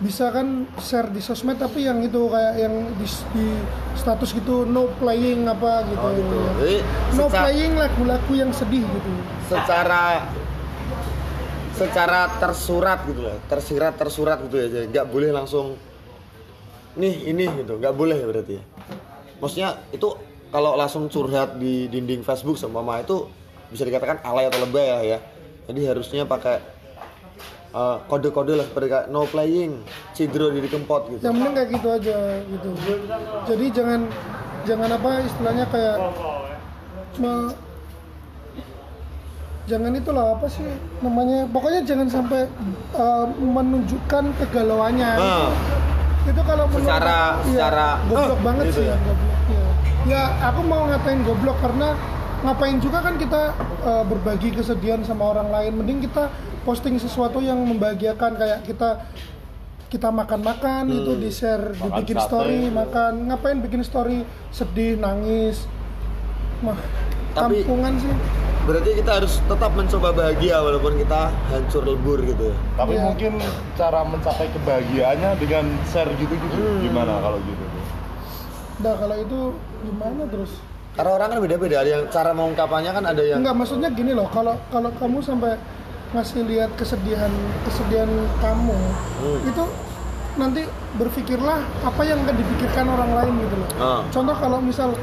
bisa 0.00 0.32
kan 0.32 0.66
share 0.80 1.12
di 1.12 1.20
sosmed 1.22 1.60
tapi 1.60 1.86
yang 1.86 2.00
itu 2.02 2.26
kayak 2.26 2.58
yang 2.58 2.74
di, 2.96 3.06
di 3.36 3.46
status 3.94 4.34
gitu 4.34 4.64
no 4.66 4.90
playing 4.98 5.46
apa 5.46 5.86
gitu, 5.86 6.02
oh 6.02 6.12
gitu. 6.16 6.38
Jadi 6.58 6.76
no 7.14 7.24
seca- 7.28 7.44
playing 7.46 7.72
lagu-lagu 7.76 8.32
yang 8.32 8.50
sedih 8.50 8.82
gitu. 8.82 9.12
Secara 9.52 10.26
secara 11.72 12.28
tersurat 12.36 12.98
gitu 13.08 13.20
loh 13.24 13.36
tersirat 13.48 13.96
tersurat 13.96 14.36
gitu 14.44 14.56
ya 14.60 14.66
jadi 14.68 14.86
nggak 14.92 15.06
boleh 15.08 15.30
langsung 15.30 15.76
nih 16.96 17.28
ini 17.28 17.44
gitu. 17.62 17.76
Nggak 17.76 17.94
boleh 17.94 18.16
ya 18.16 18.26
berarti. 18.26 18.54
Ya 18.56 18.64
maksudnya 19.38 19.70
itu 19.90 20.08
kalau 20.54 20.78
langsung 20.78 21.10
curhat 21.10 21.58
di 21.58 21.90
dinding 21.90 22.22
Facebook 22.22 22.54
sama 22.56 22.80
mama 22.80 23.02
itu 23.02 23.26
bisa 23.72 23.82
dikatakan 23.82 24.20
alay 24.22 24.46
atau 24.46 24.60
lebay 24.62 24.84
ya 24.84 24.98
ya 25.16 25.18
jadi 25.72 25.88
harusnya 25.88 26.28
pakai 26.28 26.60
eh, 27.72 27.96
kode-kode 28.04 28.52
lah 28.52 28.68
seperti 28.68 28.86
kayak 28.86 29.06
no 29.08 29.24
playing 29.24 29.80
cidro 30.12 30.52
diri 30.52 30.68
kempot 30.68 31.08
gitu 31.08 31.24
yang 31.24 31.32
penting 31.34 31.54
kayak 31.56 31.68
gitu 31.72 31.88
aja 31.90 32.16
gitu 32.44 32.68
jadi 33.48 33.64
jangan 33.72 34.00
jangan 34.62 34.90
apa 34.92 35.10
istilahnya 35.24 35.64
kayak 35.72 35.96
me- 37.16 37.56
jangan 39.64 39.92
itulah 39.94 40.36
apa 40.36 40.46
sih 40.46 40.68
namanya 41.00 41.48
pokoknya 41.48 41.80
jangan 41.82 42.08
sampai 42.10 42.44
uh, 42.92 43.24
menunjukkan 43.32 44.24
kegalauannya 44.36 45.10
Nah. 45.14 45.48
itu 46.22 46.38
kalau 46.40 46.66
menurut 46.68 46.86
Secara- 46.86 47.34
ya, 47.40 47.66
secara- 47.66 47.98
goblok 48.04 48.30
eh, 48.30 48.42
banget 48.44 48.64
gitu 48.68 48.74
sih 48.76 48.84
ya. 48.84 48.92
ya 48.92 48.96
goblok 49.00 49.40
ya. 49.48 49.64
ya 50.04 50.22
aku 50.44 50.60
mau 50.62 50.82
ngatain 50.86 51.20
goblok 51.24 51.56
karena 51.58 51.88
ngapain 52.42 52.78
juga 52.78 52.98
kan 53.00 53.14
kita 53.16 53.54
uh, 53.80 54.02
berbagi 54.02 54.50
kesedihan 54.50 55.02
sama 55.02 55.30
orang 55.30 55.48
lain 55.48 55.72
mending 55.76 56.02
kita 56.02 56.26
posting 56.62 56.94
sesuatu 56.96 57.38
yang 57.38 57.58
membahagiakan 57.60 58.34
kayak 58.34 58.60
kita 58.62 59.06
kita 59.88 60.08
makan-makan 60.08 60.84
Hmm. 60.84 60.98
itu 60.98 61.12
di 61.16 61.30
share 61.30 61.70
Makan 61.72 61.84
dibikin 61.92 62.16
sate. 62.16 62.26
story 62.26 62.60
makan 62.68 63.12
ngapain 63.28 63.58
bikin 63.58 63.82
story 63.82 64.18
sedih 64.48 64.96
nangis 64.96 65.68
mah 66.60 66.78
Tapi- 67.32 67.62
kampungan 67.62 67.94
sih 67.96 68.14
berarti 68.62 68.90
kita 68.96 69.10
harus 69.12 69.42
tetap 69.42 69.70
mencoba 69.72 70.08
bahagia 70.12 70.56
walaupun 70.58 70.94
kita 70.96 71.20
hancur 71.48 71.82
lebur 71.84 72.22
gitu 72.22 72.44
ya 72.44 72.56
Tapi 72.74 72.92
Iya. 72.92 73.02
mungkin 73.04 73.32
cara 73.74 74.00
mencapai 74.02 74.46
kebahagiaannya 74.50 75.30
dengan 75.36 75.64
share 75.84 76.10
gitu-gitu. 76.14 76.56
Hmm. 76.56 76.78
Gimana 76.80 77.18
kalau 77.18 77.38
gitu? 77.40 77.64
Nah 78.80 78.94
kalau 78.96 79.16
itu 79.16 79.38
gimana 79.82 80.22
terus? 80.26 80.52
Karena 80.92 81.10
orang 81.16 81.28
kan 81.32 81.38
beda-beda 81.40 81.76
ada 81.80 81.90
yang 82.00 82.04
cara 82.12 82.30
mengungkapannya 82.36 82.90
kan 82.92 83.04
ada 83.08 83.22
yang 83.24 83.38
Enggak 83.40 83.56
maksudnya 83.56 83.88
gini 83.88 84.12
loh, 84.12 84.28
kalau 84.28 84.54
kalau 84.68 84.92
kamu 85.00 85.18
sampai 85.24 85.56
ngasih 86.12 86.44
lihat 86.44 86.70
kesedihan 86.76 87.32
kesedihan 87.64 88.10
kamu 88.44 88.76
Hmm. 89.22 89.40
itu 89.48 89.64
nanti 90.32 90.62
berpikirlah 90.96 91.60
apa 91.84 92.02
yang 92.04 92.20
akan 92.24 92.36
dipikirkan 92.36 92.88
orang 92.88 93.10
lain 93.16 93.34
gitu 93.44 93.56
loh. 93.56 93.68
Ah. 93.76 94.00
Contoh 94.08 94.36
kalau 94.36 94.58
misal 94.64 94.96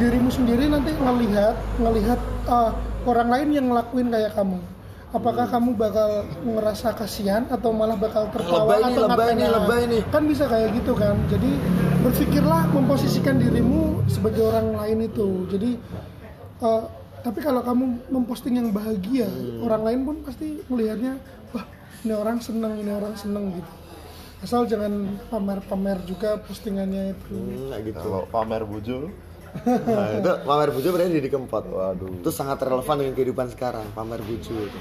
dirimu 0.00 0.30
sendiri 0.30 0.70
nanti 0.70 0.94
ngelihat 0.94 1.58
ngelihat 1.82 2.20
uh, 2.46 2.70
orang 3.02 3.28
lain 3.34 3.48
yang 3.54 3.66
ngelakuin 3.70 4.10
kayak 4.14 4.34
kamu. 4.38 4.58
Apakah 5.08 5.48
kamu 5.48 5.72
bakal 5.72 6.28
ngerasa 6.44 6.92
kasihan 6.92 7.48
atau 7.48 7.72
malah 7.72 7.96
bakal 7.96 8.28
tertawa 8.28 8.68
Lebay 8.68 8.76
nih, 8.76 8.92
atau 8.92 9.02
lebay 9.08 9.16
ngatain 9.16 9.36
nih, 9.40 9.48
lebay 9.48 9.82
nih. 9.88 10.02
Kan 10.12 10.22
bisa 10.28 10.44
kayak 10.44 10.68
gitu 10.76 10.92
kan. 10.92 11.16
Jadi 11.32 11.50
berpikirlah 12.04 12.68
memposisikan 12.76 13.40
dirimu 13.40 14.04
sebagai 14.04 14.44
orang 14.52 14.76
lain 14.76 15.08
itu. 15.08 15.48
Jadi 15.48 15.70
uh, 16.60 16.84
tapi 17.24 17.40
kalau 17.40 17.64
kamu 17.64 17.84
memposting 18.12 18.60
yang 18.60 18.68
bahagia, 18.68 19.26
Hmm. 19.26 19.64
orang 19.64 19.82
lain 19.88 20.00
pun 20.04 20.16
pasti 20.22 20.60
melihatnya, 20.68 21.16
wah 21.50 21.64
ini 22.04 22.12
orang 22.14 22.38
seneng, 22.38 22.76
ini 22.76 22.92
orang 22.92 23.16
seneng 23.16 23.48
gitu. 23.56 23.72
Asal 24.38 24.70
jangan 24.70 25.18
pamer-pamer 25.32 25.98
juga 26.06 26.38
postingannya 26.38 27.16
itu. 27.16 27.32
Hmm, 27.34 27.74
kayak 27.74 27.82
gitu 27.90 27.98
Kalau 28.06 28.22
pamer 28.30 28.62
bujo, 28.62 29.10
nah, 29.66 30.08
itu 30.14 30.30
pamer 30.42 30.70
bujo 30.70 30.88
berarti 30.90 31.18
di 31.18 31.30
kempot 31.30 31.64
waduh. 31.66 32.10
itu 32.14 32.30
sangat 32.30 32.60
relevan 32.62 32.96
dengan 32.96 33.14
kehidupan 33.14 33.46
sekarang 33.50 33.84
pamer 33.92 34.20
bujo 34.20 34.54
itu 34.54 34.78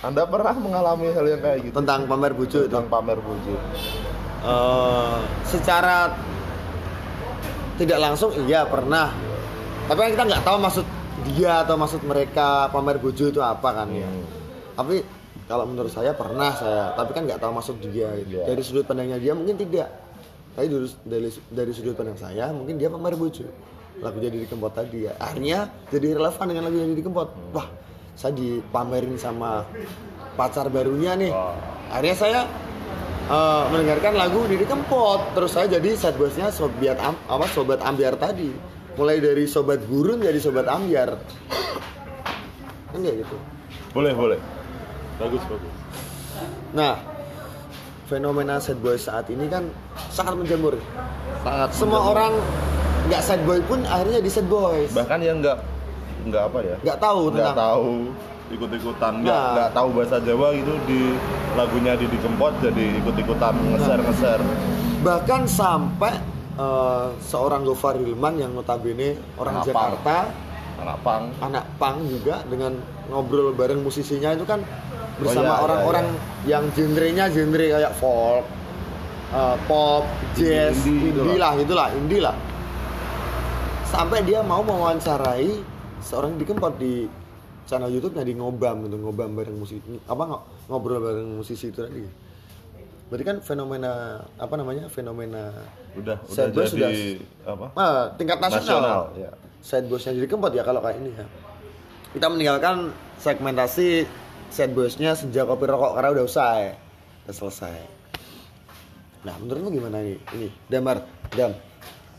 Anda 0.00 0.28
pernah 0.28 0.52
mengalami 0.54 1.08
hal 1.08 1.24
yang 1.26 1.40
kayak 1.40 1.58
gitu? 1.66 1.74
tentang 1.74 2.04
pamer 2.04 2.36
itu 2.36 2.68
Tentang 2.68 2.86
pamer 2.86 3.18
bujo. 3.18 3.54
Eh, 4.46 5.16
secara 5.42 6.12
tidak 7.76 7.98
langsung 7.98 8.30
iya 8.46 8.62
pernah 8.64 9.10
tapi 9.86 9.98
kan 9.98 10.10
kita 10.14 10.24
nggak 10.24 10.42
tahu 10.44 10.56
maksud 10.58 10.86
dia 11.26 11.64
atau 11.64 11.74
maksud 11.74 12.00
mereka 12.04 12.70
pamer 12.70 12.96
bujo 12.96 13.28
itu 13.28 13.40
apa 13.40 13.82
kan 13.82 13.88
ya 13.90 14.06
Hmm. 14.06 14.24
tapi 14.76 14.96
kalau 15.46 15.64
menurut 15.66 15.90
saya 15.90 16.10
pernah 16.12 16.52
saya 16.52 16.92
tapi 16.94 17.10
kan 17.10 17.24
nggak 17.24 17.38
tahu 17.38 17.52
maksud 17.54 17.76
dia 17.82 18.08
gitu. 18.18 18.38
Iya. 18.38 18.44
dari 18.46 18.62
sudut 18.62 18.84
pandangnya 18.84 19.18
dia 19.18 19.32
mungkin 19.32 19.56
tidak 19.56 19.88
tapi 20.56 20.66
dari, 20.72 20.88
dari, 21.04 21.28
dari 21.52 21.70
sudut 21.76 21.92
pandang 21.92 22.16
saya 22.16 22.48
mungkin 22.48 22.80
dia 22.80 22.88
pamer 22.88 23.12
bujo 23.12 23.44
lagu 24.00 24.20
jadi 24.20 24.36
dikempot 24.44 24.72
tadi 24.76 25.08
ya. 25.08 25.12
Akhirnya 25.16 25.72
jadi 25.88 26.16
relevan 26.16 26.46
dengan 26.48 26.62
lagu 26.68 26.76
jadi 26.76 26.96
dikempot 26.96 27.28
wah 27.56 27.68
saya 28.16 28.32
dipamerin 28.32 29.20
sama 29.20 29.64
pacar 30.36 30.72
barunya 30.72 31.16
nih. 31.16 31.32
Akhirnya 31.92 32.16
saya 32.16 32.40
eh, 33.28 33.64
mendengarkan 33.72 34.16
lagu 34.16 34.44
Didi 34.48 34.64
Kempot. 34.64 35.36
Terus 35.36 35.50
saya 35.52 35.66
jadi 35.68 35.96
sad 35.96 36.16
boysnya 36.16 36.48
sobat 36.52 36.96
am, 37.00 37.16
apa 37.28 37.44
sobat 37.52 37.80
ambiar 37.84 38.16
tadi. 38.16 38.52
Mulai 38.96 39.20
dari 39.20 39.44
sobat 39.44 39.84
gurun 39.84 40.24
jadi 40.24 40.40
sobat 40.40 40.68
ambiar. 40.68 41.20
Kan 42.92 42.98
kayak 43.04 43.24
gitu. 43.24 43.36
Boleh, 43.92 44.12
boleh. 44.16 44.40
Bagus, 45.16 45.40
bagus. 45.48 45.72
nah 46.76 47.00
fenomena 48.06 48.56
sad 48.56 48.78
boy 48.78 48.94
saat 48.94 49.26
ini 49.26 49.46
kan 49.46 49.66
sangat 50.08 50.34
menjamur 50.34 50.74
Sangat 51.40 51.68
semua 51.70 52.00
menjamur. 52.00 52.12
orang 52.12 52.32
nggak 53.06 53.20
sad 53.20 53.40
boy 53.42 53.58
pun 53.62 53.82
akhirnya 53.84 54.18
jadi 54.18 54.30
sad 54.32 54.46
boys 54.46 54.90
bahkan 54.92 55.18
yang 55.20 55.38
nggak 55.38 55.58
nggak 56.26 56.42
apa 56.42 56.58
ya? 56.60 56.76
Nggak 56.82 56.98
tahu 56.98 57.20
nggak 57.30 57.54
tahu 57.54 57.90
ikut-ikutan. 58.48 59.12
Nggak 59.20 59.30
Nah. 59.32 59.50
nggak 59.52 59.70
tahu 59.72 59.88
bahasa 59.92 60.16
Jawa 60.18 60.48
gitu 60.52 60.72
di 60.84 61.00
lagunya 61.54 61.92
di 61.94 62.06
Kempot 62.12 62.54
jadi 62.58 62.84
ikut-ikutan 62.98 63.54
nge-share 63.54 64.02
nge-share 64.02 64.42
bahkan 65.02 65.46
sampai 65.46 66.14
eh, 66.56 67.06
seorang 67.22 67.62
Gofar 67.62 67.94
Hilman 67.94 68.38
yang 68.38 68.50
notabene 68.50 69.14
orang 69.36 69.60
Anak 69.60 69.66
pang. 69.66 69.74
Jakarta. 69.94 70.16
Anak 70.76 70.98
pang. 71.00 71.22
Anak 71.40 71.64
pang 71.76 71.96
juga 72.04 72.42
dengan 72.44 72.74
ngobrol 73.06 73.52
bareng 73.52 73.80
musisinya 73.80 74.32
itu 74.32 74.42
kan 74.42 74.60
bersama 75.16 75.48
Oh, 75.48 75.56
iya, 75.56 75.64
orang-orang 75.64 76.06
yang 76.44 76.64
genrenya 76.70 77.24
genre 77.28 77.66
kayak 77.72 77.92
folk, 77.96 78.44
eh, 79.32 79.56
pop, 79.64 80.04
jazz, 80.34 80.76
Indie, 80.82 81.08
indie, 81.08 81.22
indie 81.24 81.38
lah 81.38 81.52
itulah, 81.56 81.88
indie 81.90 82.20
lah. 82.20 82.36
Sampai 83.86 84.20
dia 84.22 84.42
mau 84.42 84.60
mewawancarai 84.60 85.62
seorang 86.02 86.36
di 86.36 86.44
Kempot 86.44 86.74
di 86.76 87.06
channel 87.64 87.88
YouTube-nya 87.88 88.22
di 88.22 88.34
ngobam 88.34 88.86
itu 88.86 88.94
ngobam 88.94 89.30
bareng 89.32 89.56
musisi 89.56 89.80
apa 90.04 90.22
ngo- 90.22 90.44
ngobrol 90.68 91.00
bareng 91.00 91.28
musisi 91.34 91.70
itu 91.70 91.80
tadi. 91.80 92.02
Berarti 93.06 93.24
kan 93.24 93.36
fenomena 93.38 94.18
apa 94.36 94.54
namanya 94.58 94.90
fenomena 94.90 95.54
udah 95.94 96.18
udah 96.26 96.66
jadi 96.66 97.22
apa 97.46 97.66
ah, 97.72 98.10
tingkat 98.18 98.38
nasional. 98.42 98.60
Nasional, 98.60 99.00
ya. 99.16 99.30
Sad 99.62 99.86
boysnya 99.86 100.14
jadi 100.14 100.26
keempat 100.28 100.52
ya 100.52 100.62
kalau 100.62 100.78
kayak 100.78 100.98
ini 101.00 101.10
ya. 101.10 101.26
Kita 102.16 102.32
meninggalkan 102.32 102.96
segmentasi 103.20 104.08
sad 104.48 104.72
boysnya 104.72 105.12
sejak 105.12 105.44
kopi 105.52 105.68
rokok 105.68 106.00
karena 106.00 106.16
udah 106.16 106.24
usai, 106.24 106.72
udah 107.28 107.34
selesai. 107.36 107.76
Nah, 109.28 109.36
menurutmu 109.36 109.68
gimana 109.68 110.00
ini? 110.00 110.16
Ini 110.32 110.48
Damar, 110.64 111.04
Dam, 111.36 111.52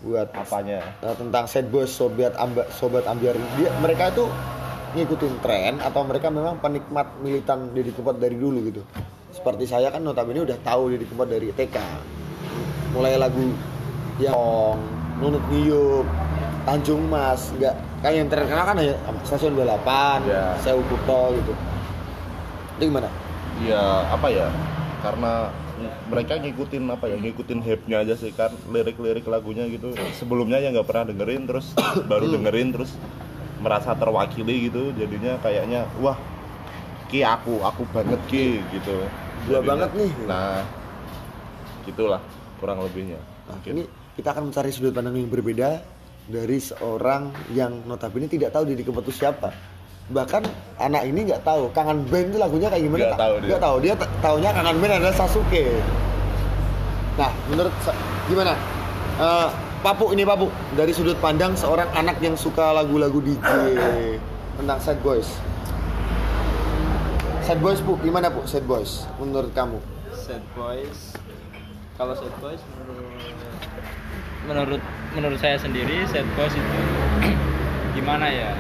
buat 0.05 0.29
apanya 0.37 0.85
eh, 1.01 1.17
tentang 1.17 1.49
sad 1.49 1.73
boys 1.73 1.89
sobat 1.89 2.37
amba, 2.37 2.69
sobat 2.77 3.09
ambiar 3.09 3.41
dia 3.57 3.73
mereka 3.81 4.13
itu 4.13 4.29
ngikutin 4.93 5.33
tren 5.41 5.81
atau 5.81 6.05
mereka 6.05 6.29
memang 6.29 6.61
penikmat 6.61 7.17
militan 7.25 7.73
Didi 7.73 7.89
Kempot 7.89 8.21
dari 8.21 8.37
dulu 8.37 8.69
gitu. 8.69 8.85
Seperti 9.33 9.65
saya 9.65 9.89
kan 9.89 10.05
notabene 10.05 10.45
udah 10.45 10.61
tahu 10.61 10.93
Didi 10.93 11.09
Kempot 11.09 11.25
dari 11.25 11.49
TK. 11.49 11.77
Mulai 12.93 13.17
lagu 13.17 13.49
yang 14.21 14.77
Nunut 15.17 15.41
Ngiyup, 15.49 16.05
Tanjung 16.69 17.09
Mas, 17.09 17.49
enggak 17.57 17.86
kayak 17.97 18.15
yang 18.15 18.27
terkenal 18.27 18.63
kan 18.63 18.75
hanya 18.77 18.95
stasiun 19.23 19.53
balapan, 19.53 20.19
Ya. 20.23 20.53
Sewu 20.59 20.81
Kuto 20.83 21.33
gitu. 21.35 21.53
Itu 22.77 22.83
gimana? 22.87 23.09
ya 23.57 24.05
apa 24.13 24.29
ya 24.29 24.53
karena 25.01 25.49
mereka 26.05 26.37
ngikutin 26.37 26.83
apa 26.87 27.09
ya 27.09 27.17
ngikutin 27.17 27.65
hype-nya 27.65 28.05
aja 28.05 28.13
sih 28.13 28.29
kan 28.29 28.53
lirik-lirik 28.69 29.25
lagunya 29.25 29.65
gitu 29.65 29.97
sebelumnya 30.13 30.61
ya 30.61 30.69
nggak 30.69 30.85
pernah 30.85 31.09
dengerin 31.09 31.49
terus 31.49 31.73
baru 32.11 32.29
dengerin 32.29 32.69
terus 32.69 32.93
merasa 33.57 33.97
terwakili 33.97 34.69
gitu 34.69 34.93
jadinya 34.93 35.41
kayaknya 35.41 35.89
wah 35.97 36.13
ki 37.09 37.25
aku 37.25 37.65
aku 37.65 37.81
banget 37.89 38.21
ki 38.29 38.61
gitu 38.69 39.09
Gua 39.49 39.65
banget 39.65 39.89
nih. 39.97 40.11
nah 40.29 40.61
gitulah 41.81 42.21
kurang 42.59 42.77
lebihnya 42.83 43.17
Nah, 43.47 43.57
Mungkin. 43.57 43.71
ini 43.73 43.83
kita 44.13 44.37
akan 44.37 44.53
mencari 44.53 44.69
sudut 44.69 44.93
pandang 44.93 45.15
yang 45.15 45.31
berbeda 45.31 45.81
dari 46.27 46.59
seorang 46.59 47.31
yang 47.55 47.87
notabene 47.87 48.27
tidak 48.27 48.51
tahu 48.51 48.67
Didi 48.67 48.83
Kempot 48.83 49.03
itu 49.07 49.15
siapa. 49.15 49.51
Bahkan 50.07 50.43
anak 50.79 51.03
ini 51.07 51.27
nggak 51.27 51.43
tahu 51.43 51.71
Kangen 51.71 52.07
Band 52.07 52.31
itu 52.31 52.37
lagunya 52.39 52.67
kayak 52.71 52.83
gimana? 52.83 53.03
Nggak 53.03 53.19
tahu 53.19 53.35
dia. 53.39 53.47
nggak 53.47 53.63
tahu. 53.63 53.75
Dia 53.83 53.93
taunya 54.19 54.49
Kangen 54.51 54.77
Band 54.79 54.93
adalah 54.99 55.15
Sasuke. 55.15 55.65
Nah, 57.17 57.31
menurut 57.49 57.73
gimana? 58.27 58.53
Eh, 59.17 59.49
Papu 59.77 60.05
ini 60.11 60.23
Papu 60.27 60.51
dari 60.75 60.91
sudut 60.91 61.17
pandang 61.23 61.55
seorang 61.55 61.87
anak 61.95 62.19
yang 62.19 62.35
suka 62.35 62.75
lagu-lagu 62.75 63.23
DJ 63.23 63.47
tentang 64.59 64.79
Sad 64.83 64.99
Boys. 64.99 65.27
Sad 67.47 67.63
Boys 67.63 67.79
Bu, 67.79 67.95
gimana 68.03 68.27
Bu 68.27 68.43
Sad 68.43 68.67
Boys 68.67 69.07
menurut 69.15 69.55
kamu? 69.55 69.79
Sad 70.11 70.43
boys 70.59 71.15
kalau 71.95 72.13
sad 72.13 72.35
boys 72.43 72.59
menurut 72.75 73.15
menurut 74.45 74.81
menurut 75.11 75.39
saya 75.39 75.57
sendiri 75.57 76.05
sad 76.05 76.27
boys 76.33 76.51
itu 76.51 76.79
gimana 77.95 78.27
ya 78.27 78.53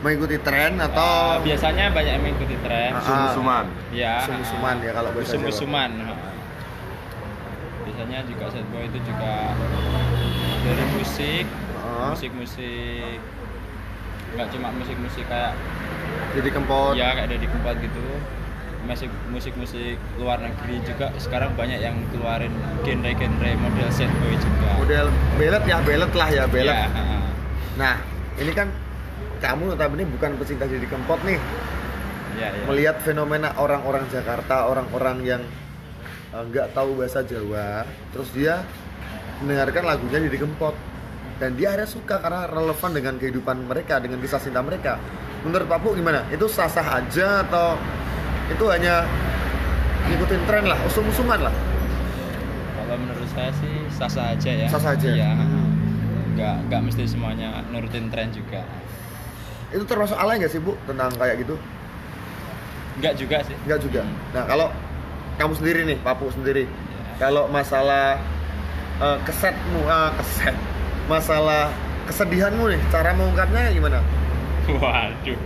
Mengikuti 0.00 0.40
tren 0.40 0.80
atau 0.80 1.36
Eh, 1.36 1.52
biasanya 1.52 1.92
banyak 1.92 2.12
yang 2.14 2.22
mengikuti 2.22 2.56
tren 2.58 2.88
Ah, 2.90 3.04
Sum-suman. 3.04 3.64
ya 3.92 4.24
Musuh-musuhan 4.24 4.76
ya 4.80 4.90
kalau 4.94 5.10
bahasa 5.12 5.36
Jawa. 5.36 5.44
musim-musiman 5.44 5.90
biasanya 7.82 8.18
juga 8.24 8.44
sad 8.48 8.64
boy 8.70 8.84
itu 8.86 8.98
juga 9.02 9.34
dari 10.62 10.84
musik 10.94 11.44
Ah. 11.76 12.08
musik-musik 12.10 13.18
nggak 14.30 14.46
cuma 14.48 14.68
musik-musik 14.72 15.24
kayak 15.26 15.52
Jadi 16.32 16.48
kempot. 16.48 16.94
ya 16.94 17.12
kayak 17.12 17.28
dari 17.28 17.44
Kempot 17.44 17.76
gitu 17.76 18.04
musik 18.90 19.10
musik-musik 19.30 19.94
luar 20.18 20.42
negeri 20.42 20.82
juga 20.82 21.14
sekarang 21.22 21.54
banyak 21.54 21.78
yang 21.78 21.94
keluarin 22.10 22.50
genre-genre 22.82 23.50
model 23.62 23.88
sad 23.94 24.10
boy 24.18 24.34
juga 24.34 24.68
Model 24.82 25.06
belet 25.38 25.62
ya, 25.70 25.78
belet 25.86 26.12
lah 26.12 26.28
ya, 26.28 26.44
belet. 26.50 26.74
Ya, 26.74 26.90
heeh. 26.90 27.22
Nah, 27.78 27.94
ini 28.42 28.50
kan 28.50 28.66
kamu 29.38 29.72
notabene 29.72 30.02
bukan 30.10 30.34
pecinta 30.42 30.66
Didi 30.66 30.90
Kempot 30.90 31.22
nih. 31.22 31.38
ya, 32.34 32.50
ya. 32.50 32.64
Melihat 32.66 32.96
fenomena 33.06 33.54
orang-orang 33.54 34.10
Jakarta, 34.10 34.66
orang-orang 34.66 35.22
yang 35.22 35.42
eh, 36.34 36.42
nggak 36.50 36.74
tahu 36.74 36.98
bahasa 36.98 37.22
Jawa, 37.22 37.86
terus 38.10 38.28
dia 38.34 38.66
mendengarkan 39.40 39.86
lagunya 39.86 40.18
Didi 40.26 40.38
Kempot. 40.42 40.74
dan 41.40 41.56
dia 41.56 41.72
akhirnya 41.72 41.88
suka 41.88 42.20
karena 42.20 42.44
relevan 42.52 42.92
dengan 42.92 43.16
kehidupan 43.16 43.64
mereka 43.64 43.96
dengan 43.96 44.20
kisah 44.20 44.36
cinta 44.44 44.60
mereka 44.60 45.00
menurut 45.40 45.72
Pak 45.72 45.80
gimana 45.96 46.20
itu 46.28 46.44
sah 46.52 46.68
sah 46.68 47.00
aja 47.00 47.40
atau 47.48 47.80
itu 48.50 48.64
hanya 48.66 49.06
ngikutin 50.06 50.42
tren 50.44 50.64
lah 50.66 50.78
usum-usuman 50.84 51.40
lah 51.40 51.54
Kalau 52.74 52.96
menurut 52.98 53.28
saya 53.30 53.50
sih 53.56 53.74
sah-sah 53.88 54.34
aja 54.34 54.50
ya. 54.50 54.66
sah 54.66 54.80
sah 54.80 54.92
aja 54.98 55.08
Iya. 55.08 55.30
Hmm. 55.30 55.70
Nggak 56.34 56.54
nggak 56.66 56.80
mesti 56.82 57.02
semuanya 57.06 57.62
nurutin 57.70 58.10
tren 58.10 58.30
juga. 58.30 58.62
itu 59.70 59.86
termasuk 59.86 60.18
alay 60.18 60.34
nggak 60.36 60.50
sih 60.50 60.58
Bu 60.58 60.74
tentang 60.82 61.14
kayak 61.14 61.46
gitu 61.46 61.54
Nggak 62.98 63.14
juga 63.16 63.36
sih. 63.40 63.56
Enggak 63.64 63.80
juga. 63.80 64.02
Hmm. 64.02 64.16
Nah, 64.34 64.44
kalau 64.44 64.68
kamu 65.38 65.52
sendiri 65.56 65.80
nih, 65.88 65.98
Papu 66.04 66.28
sendiri. 66.28 66.68
Kalau 67.16 67.48
masalah 67.48 68.20
eh, 69.00 69.18
kesetmu, 69.24 69.80
ah, 69.88 70.12
keset. 70.20 70.52
Masalah 71.08 71.72
kesedihanmu 72.04 72.68
nih, 72.68 72.80
cara 72.92 73.16
mengungkapnya 73.16 73.72
gimana? 73.72 74.04
Waduh. 74.82 75.38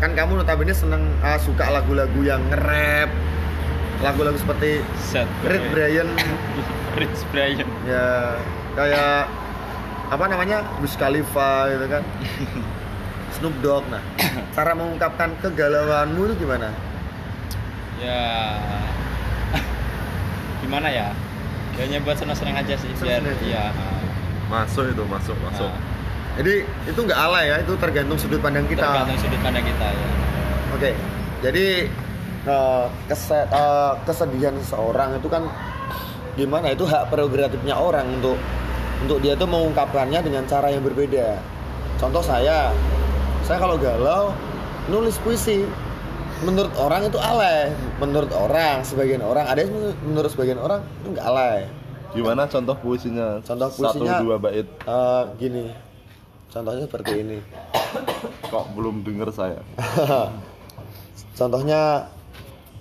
Kan 0.00 0.16
kamu 0.16 0.40
notabene 0.40 0.72
seneng 0.72 1.04
ah, 1.20 1.36
suka 1.36 1.68
lagu-lagu 1.68 2.20
yang 2.24 2.40
nge-rap. 2.48 3.12
Lagu-lagu 4.00 4.40
seperti 4.40 4.80
Set. 4.96 5.28
Rich 5.44 5.66
Brian 5.76 6.08
Rich 7.00 7.20
Brian. 7.28 7.68
ya 7.84 8.32
kayak 8.72 9.28
apa 10.08 10.24
namanya? 10.24 10.64
Wiz 10.80 10.96
Khalifa 10.96 11.68
gitu 11.68 11.86
kan. 11.92 12.02
Snoop 13.36 13.54
Dogg. 13.60 13.84
Nah, 13.92 14.00
cara 14.56 14.72
mengungkapkan 14.72 15.36
kegalauanmu 15.44 16.32
itu 16.32 16.48
gimana? 16.48 16.72
Ya. 18.00 18.56
Gimana 20.64 20.88
ya? 20.88 21.12
Ya 21.76 21.82
hanya 21.84 22.00
buat 22.00 22.16
senang-senang 22.16 22.56
aja 22.56 22.72
sih. 22.80 22.88
Biar 23.04 23.20
iya. 23.44 23.68
Masuk 24.48 24.88
itu, 24.90 25.04
masuk, 25.06 25.36
masuk. 25.44 25.68
Nah, 25.68 25.99
Jadi 26.36 26.54
itu 26.86 27.00
nggak 27.00 27.18
alay 27.18 27.44
ya, 27.48 27.56
itu 27.60 27.72
tergantung 27.76 28.16
sudut 28.16 28.38
pandang 28.38 28.64
kita. 28.64 28.82
tergantung 28.82 29.18
sudut 29.18 29.40
pandang 29.40 29.64
kita 29.64 29.86
ya. 29.86 30.06
Oke, 30.70 30.90
jadi 31.40 31.66
eh, 32.40 32.84
kese- 33.06 33.48
eh, 33.48 33.92
kesedihan 34.04 34.54
seseorang 34.58 35.18
itu 35.18 35.26
kan 35.26 35.44
gimana? 36.32 36.70
Itu 36.70 36.86
hak 36.86 37.10
prerogatifnya 37.10 37.74
orang 37.74 38.06
untuk 38.16 38.38
untuk 39.00 39.18
dia 39.18 39.34
tuh 39.34 39.44
mengungkapkannya 39.44 40.20
dengan 40.20 40.44
cara 40.46 40.68
yang 40.68 40.80
berbeda. 40.80 41.36
Contoh 41.96 42.20
saya, 42.20 42.72
saya 43.42 43.58
kalau 43.58 43.76
galau 43.76 44.32
nulis 44.86 45.18
puisi. 45.18 45.66
Menurut 46.40 46.72
orang 46.74 47.04
itu 47.04 47.20
alay. 47.20 47.68
Menurut 48.00 48.32
orang, 48.32 48.80
sebagian 48.80 49.20
orang 49.20 49.44
ada 49.44 49.60
yang 49.60 49.72
menurut 50.00 50.32
sebagian 50.32 50.56
orang 50.56 50.80
itu 50.96 51.12
nggak 51.12 51.26
alay. 51.26 51.68
Gimana 52.10 52.48
contoh 52.48 52.72
puisinya? 52.74 53.36
Contoh 53.44 53.68
puisinya- 53.68 54.16
Satu 54.16 54.24
dua 54.24 54.36
bait. 54.40 54.64
Eh, 54.64 55.22
gini, 55.36 55.68
contohnya 56.50 56.84
seperti 56.84 57.12
ini. 57.22 57.38
Kok 58.50 58.74
belum 58.74 59.06
denger 59.06 59.30
saya? 59.30 59.62
Contohnya, 61.38 62.10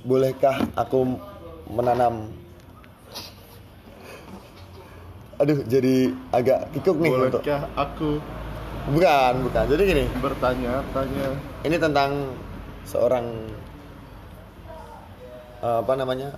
bolehkah 0.03 0.59
aku 0.75 1.15
menanam? 1.71 2.27
Aduh, 5.39 5.63
jadi 5.63 6.11
agak 6.35 6.67
kikuk 6.75 6.99
nih 6.99 7.11
untuk. 7.15 7.39
Bolehkah 7.39 7.71
aku 7.79 8.19
Bukan, 8.89 9.33
bukan. 9.45 9.63
Jadi 9.69 9.81
gini, 9.85 10.05
bertanya-tanya? 10.17 11.27
ini 11.61 11.75
tentang 11.77 12.33
seorang 12.89 13.25
eh, 15.61 15.77
apa 15.83 15.93
namanya? 15.93 16.29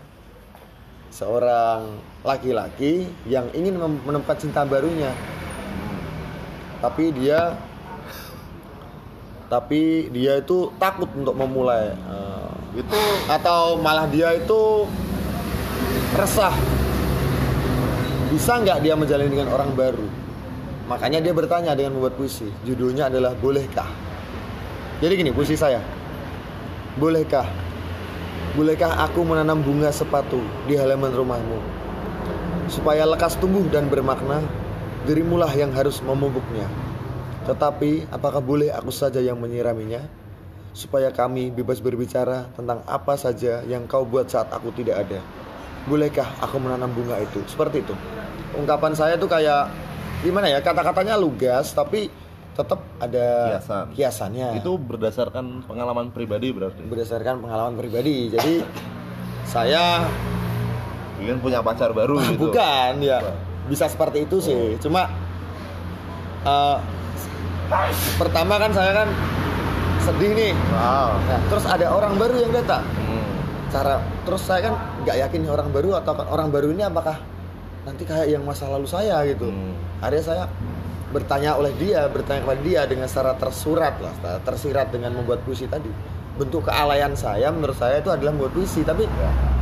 Seorang 1.12 2.00
laki-laki 2.24 3.08
yang 3.28 3.48
ingin 3.56 3.80
menemukan 3.80 4.36
cinta 4.40 4.64
barunya. 4.68 5.12
Tapi 6.82 7.14
dia 7.14 7.56
tapi 9.52 10.08
dia 10.16 10.40
itu 10.40 10.72
takut 10.80 11.12
untuk 11.14 11.36
memulai. 11.36 11.92
Eh, 11.94 12.50
Itu 12.72 13.00
atau 13.28 13.76
malah 13.84 14.08
dia 14.08 14.32
itu 14.32 14.88
resah. 16.16 16.56
Bisa 18.32 18.64
nggak 18.64 18.80
dia 18.80 18.96
menjalani 18.96 19.28
dengan 19.28 19.52
orang 19.52 19.76
baru? 19.76 20.08
Makanya 20.88 21.20
dia 21.20 21.36
bertanya 21.36 21.76
dengan 21.76 22.00
membuat 22.00 22.16
puisi. 22.16 22.48
Judulnya 22.64 23.12
adalah 23.12 23.36
bolehkah? 23.36 23.88
Jadi 25.04 25.14
gini 25.20 25.36
puisi 25.36 25.60
saya. 25.60 25.84
Bolehkah? 26.96 27.44
Bolehkah 28.56 29.04
aku 29.04 29.24
menanam 29.28 29.60
bunga 29.60 29.92
sepatu 29.92 30.40
di 30.64 30.80
halaman 30.80 31.12
rumahmu 31.12 31.60
supaya 32.72 33.04
lekas 33.04 33.36
tumbuh 33.36 33.68
dan 33.68 33.92
bermakna 33.92 34.40
dirimulah 35.06 35.52
yang 35.54 35.74
harus 35.74 36.00
memupuknya 36.06 36.68
tetapi 37.42 38.06
apakah 38.14 38.38
boleh 38.38 38.70
aku 38.70 38.94
saja 38.94 39.18
yang 39.18 39.42
menyiraminya 39.42 40.06
supaya 40.72 41.12
kami 41.12 41.52
bebas 41.52 41.82
berbicara 41.82 42.48
tentang 42.56 42.86
apa 42.88 43.18
saja 43.18 43.66
yang 43.68 43.90
kau 43.90 44.08
buat 44.08 44.30
saat 44.32 44.48
aku 44.54 44.72
tidak 44.72 45.04
ada. 45.04 45.20
Bolehkah 45.90 46.30
aku 46.40 46.62
menanam 46.62 46.94
bunga 46.94 47.18
itu? 47.20 47.42
Seperti 47.50 47.82
itu. 47.84 47.98
Ungkapan 48.56 48.94
saya 48.94 49.18
tuh 49.18 49.28
kayak 49.28 49.68
gimana 50.22 50.48
ya? 50.48 50.62
Kata-katanya 50.62 51.18
lugas 51.18 51.74
tapi 51.74 52.08
tetap 52.54 52.84
ada 53.00 53.58
Hiasan. 53.58 53.86
hiasannya. 53.96 54.50
itu 54.60 54.72
berdasarkan 54.76 55.66
pengalaman 55.66 56.12
pribadi 56.12 56.52
berarti. 56.52 56.84
berdasarkan 56.86 57.42
pengalaman 57.42 57.74
pribadi. 57.80 58.30
Jadi 58.30 58.62
saya 59.48 60.06
Ingin 61.18 61.38
punya 61.42 61.62
pacar 61.62 61.90
baru 61.94 62.18
gitu. 62.22 62.50
bukan 62.50 63.02
ya 63.02 63.22
bisa 63.70 63.86
seperti 63.90 64.26
itu 64.26 64.38
sih. 64.42 64.78
Cuma 64.80 65.12
eh, 66.46 66.78
pertama 68.18 68.58
kan 68.58 68.72
saya 68.74 69.06
kan 69.06 69.10
sedih 70.02 70.32
nih. 70.34 70.54
Wow. 70.74 71.10
Nah, 71.30 71.40
terus 71.50 71.66
ada 71.70 71.86
orang 71.94 72.14
baru 72.18 72.36
yang 72.42 72.54
datang. 72.54 72.84
Hmm. 72.86 73.22
cara 73.72 74.04
terus 74.28 74.44
saya 74.44 74.68
kan 74.68 74.76
nggak 75.08 75.16
yakin 75.16 75.48
orang 75.48 75.72
baru 75.72 75.96
atau 75.96 76.12
orang 76.28 76.52
baru 76.52 76.76
ini 76.76 76.84
apakah 76.84 77.16
nanti 77.88 78.04
kayak 78.04 78.28
yang 78.28 78.44
masa 78.44 78.68
lalu 78.68 78.84
saya 78.84 79.24
gitu 79.24 79.48
Hmm. 79.48 79.74
akhirnya 80.04 80.24
saya 80.28 80.44
bertanya 81.16 81.56
oleh 81.56 81.72
dia 81.80 82.04
bertanya 82.12 82.44
kepada 82.44 82.62
dia 82.68 82.82
dengan 82.84 83.08
secara 83.08 83.32
tersurat 83.40 83.96
lah 84.04 84.12
tersirat 84.44 84.92
dengan 84.92 85.16
membuat 85.16 85.44
puisi 85.48 85.72
tadi 85.72 85.88
bentuk 86.36 86.68
kealayan 86.68 87.16
saya 87.16 87.48
menurut 87.48 87.80
saya 87.80 88.04
itu 88.04 88.12
adalah 88.12 88.36
membuat 88.36 88.60
puisi 88.60 88.84
tapi 88.84 89.08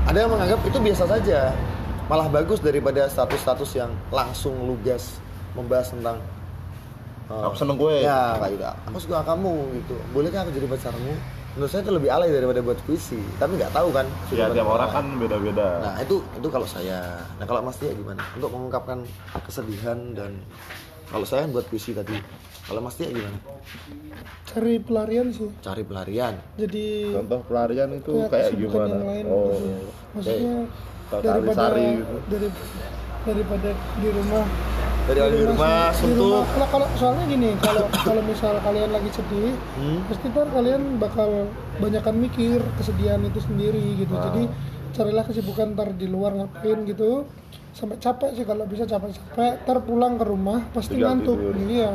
ada 0.09 0.17
yang 0.17 0.33
menganggap 0.33 0.57
itu 0.65 0.77
biasa 0.81 1.03
saja 1.05 1.53
malah 2.09 2.27
bagus 2.27 2.57
daripada 2.59 3.05
status-status 3.05 3.69
yang 3.77 3.91
langsung 4.09 4.57
lugas 4.65 5.21
membahas 5.53 5.93
tentang 5.93 6.17
Aku 7.29 7.53
seneng 7.53 7.77
gue. 7.77 8.01
ya 8.01 8.33
kayak 8.41 8.51
gitu. 8.57 8.65
Aku 8.89 8.97
suka 8.97 9.21
kamu 9.21 9.53
gitu. 9.77 9.95
Bolehkah 10.09 10.41
aku 10.41 10.49
jadi 10.49 10.65
pacarmu? 10.65 11.13
Menurut 11.53 11.69
saya 11.69 11.81
itu 11.85 11.93
lebih 11.93 12.09
alay 12.09 12.29
daripada 12.33 12.57
buat 12.65 12.81
puisi. 12.81 13.21
Tapi 13.37 13.53
nggak 13.53 13.69
tahu 13.69 13.93
kan 13.93 14.09
Ya 14.33 14.49
tiap 14.49 14.65
orang 14.65 14.89
kan 14.89 15.05
beda-beda. 15.21 15.67
nah 15.77 15.93
itu 16.01 16.25
itu 16.33 16.47
kalau 16.49 16.65
saya. 16.65 17.21
Nah 17.37 17.45
kalau 17.45 17.61
mas 17.61 17.77
Tia 17.77 17.93
gimana? 17.93 18.25
Untuk 18.33 18.49
mengungkapkan 18.49 19.05
kesedihan 19.45 20.17
dan 20.17 20.41
kalau 21.13 21.25
saya 21.25 21.45
buat 21.45 21.69
puisi 21.69 21.93
tadi 21.93 22.17
kalau 22.65 22.81
mas 22.81 22.97
Tia 22.97 23.13
gimana? 23.13 23.37
Cari 24.49 24.81
pelarian 24.81 25.29
sih. 25.29 25.49
Cari 25.61 25.85
pelarian? 25.85 26.33
Jadi 26.57 27.13
Contoh 27.13 27.45
pelarian 27.45 27.89
itu 27.93 28.25
kayak 28.25 28.57
gimana? 28.57 28.97
Oh. 29.29 29.53
gitu. 29.53 29.89
maksudnya 30.17 30.65
Kayak 30.65 30.65
daripada 31.11 31.65
gitu. 31.73 32.15
dari 32.29 32.47
daripada 33.19 33.69
di 33.97 34.09
rumah. 34.09 34.45
Dari 35.03 35.19
di 35.25 35.41
rumah 35.43 35.89
rumah. 35.89 36.45
Kalau, 36.45 36.67
kalau 36.69 36.87
soalnya 36.95 37.25
gini 37.25 37.49
kalau 37.57 37.85
kalau 37.89 38.21
misal 38.21 38.53
kalian 38.61 38.89
lagi 38.89 39.09
sedih 39.09 39.57
Hmm. 39.73 40.05
pasti 40.05 40.29
ntar 40.29 40.47
kalian 40.49 40.81
bakal 40.97 41.49
banyakan 41.77 42.15
mikir 42.19 42.61
kesedihan 42.77 43.17
itu 43.21 43.41
sendiri 43.41 43.97
gitu. 43.97 44.13
Ah. 44.13 44.29
jadi 44.29 44.43
carilah 44.91 45.25
kesibukan 45.25 45.73
ntar 45.73 45.89
di 45.93 46.05
luar 46.05 46.33
ngapain 46.33 46.85
gitu. 46.85 47.25
Sampai 47.69 47.97
capek 47.97 48.33
sih 48.33 48.43
kalau 48.43 48.65
bisa 48.65 48.83
capek-capek 48.83 49.63
ntar 49.63 49.77
pulang 49.81 50.13
ke 50.15 50.25
rumah 50.25 50.61
pasti 50.69 50.97
Tinggal 50.97 51.17
ngantuk. 51.17 51.37
iya 51.65 51.89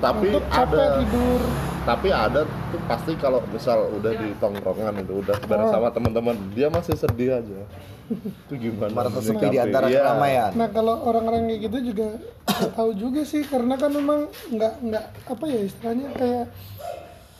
Tapi 0.00 0.26
ngantuk 0.26 0.44
capek 0.48 0.76
ada- 0.76 0.96
tidur 0.98 1.40
Tapi 1.80 2.08
ada 2.08 2.40
tuh 2.44 2.80
pasti 2.84 3.12
kalau 3.16 3.40
misal 3.46 3.88
udah 3.90 4.12
di 4.12 4.36
tongkrongan 4.36 5.00
itu 5.00 5.12
udah 5.16 5.32
bareng 5.42 5.64
Oh. 5.64 5.72
sama 5.72 5.88
teman-teman, 5.88 6.36
dia 6.50 6.68
masih 6.68 6.92
sedih 6.94 7.30
aja. 7.34 7.60
itu 8.42 8.54
gimana? 8.58 8.90
merasa 8.90 9.18
sepi 9.18 9.46
di 9.48 9.56
antara 9.56 9.86
Iya. 9.86 10.02
keramaian 10.02 10.50
Nah 10.52 10.68
kalau 10.68 10.98
orang-orang 11.00 11.46
kayak 11.46 11.60
gitu 11.62 11.78
juga 11.88 12.08
tahu 12.76 12.90
juga 12.92 13.20
sih 13.22 13.42
karena 13.42 13.74
kan 13.74 13.90
memang 13.90 14.20
nggak 14.50 14.72
nggak 14.82 15.04
apa 15.26 15.44
ya 15.46 15.60
istilahnya 15.62 16.06
kayak 16.12 16.44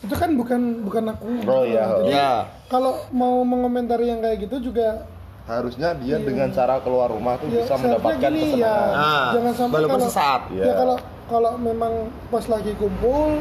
itu 0.00 0.14
kan 0.14 0.30
bukan 0.32 0.60
bukan 0.80 1.04
aku. 1.10 1.28
Oh, 1.44 1.60
iya. 1.62 1.84
Jadi 1.98 2.08
ya 2.10 2.30
kalau 2.66 2.92
mau 3.10 3.42
mengomentari 3.42 4.08
yang 4.08 4.20
kayak 4.20 4.40
gitu 4.42 4.72
juga 4.72 5.04
Harusnya 5.42 5.92
dia 5.94 6.16
dengan 6.16 6.48
cara 6.48 6.78
keluar 6.78 7.10
rumah 7.10 7.34
tuh 7.34 7.50
ya 7.50 7.60
bisa 7.60 7.74
mendapatkan 7.76 8.16
gini 8.24 8.40
kesenangan. 8.46 8.62
ya 8.62 8.76
Nah, 8.94 9.26
jangan 9.34 9.52
sampai 9.54 9.74
walaupun 9.76 9.92
kalau 9.92 10.06
sesaat. 10.06 10.40
ya 10.48 10.62
Iya. 10.62 10.74
kalau 10.78 10.96
kalau 11.30 11.54
memang 11.54 12.10
pas 12.28 12.42
lagi 12.50 12.74
kumpul 12.74 13.38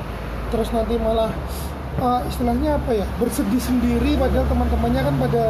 terus 0.54 0.70
nanti 0.70 0.96
malah 1.02 1.34
ah, 1.98 2.22
istilahnya 2.30 2.78
apa 2.78 3.02
ya 3.02 3.08
bersedih 3.18 3.58
sendiri 3.58 4.14
padahal 4.16 4.46
teman-temannya 4.46 5.02
kan 5.02 5.16
pada 5.18 5.44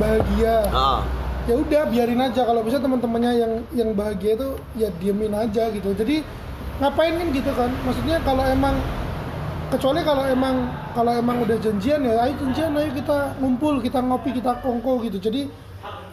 bahagia. 0.00 0.56
Ah. 0.72 1.00
Ya 1.44 1.60
udah 1.60 1.82
biarin 1.92 2.24
aja. 2.24 2.48
Kalau 2.48 2.64
bisa 2.64 2.80
teman-temannya 2.80 3.32
yang 3.36 3.52
yang 3.76 3.90
bahagia 3.92 4.32
itu 4.40 4.48
ya 4.80 4.88
diemin 4.96 5.36
aja 5.36 5.68
gitu. 5.68 5.92
Jadi 5.92 6.24
ngapain 6.80 7.20
kan 7.20 7.28
gitu 7.36 7.50
kan? 7.52 7.70
Maksudnya 7.84 8.16
kalau 8.24 8.44
emang 8.48 8.80
kecuali 9.68 10.00
kalau 10.00 10.24
emang 10.24 10.72
kalau 10.96 11.12
emang 11.12 11.44
udah 11.44 11.58
janjian 11.60 12.00
ya 12.00 12.16
ayo 12.24 12.32
janjian 12.40 12.72
ayo 12.78 12.90
kita 12.96 13.36
ngumpul 13.42 13.76
kita 13.84 14.00
ngopi 14.00 14.32
kita 14.32 14.56
kongko 14.64 15.04
gitu. 15.04 15.20
Jadi 15.20 15.52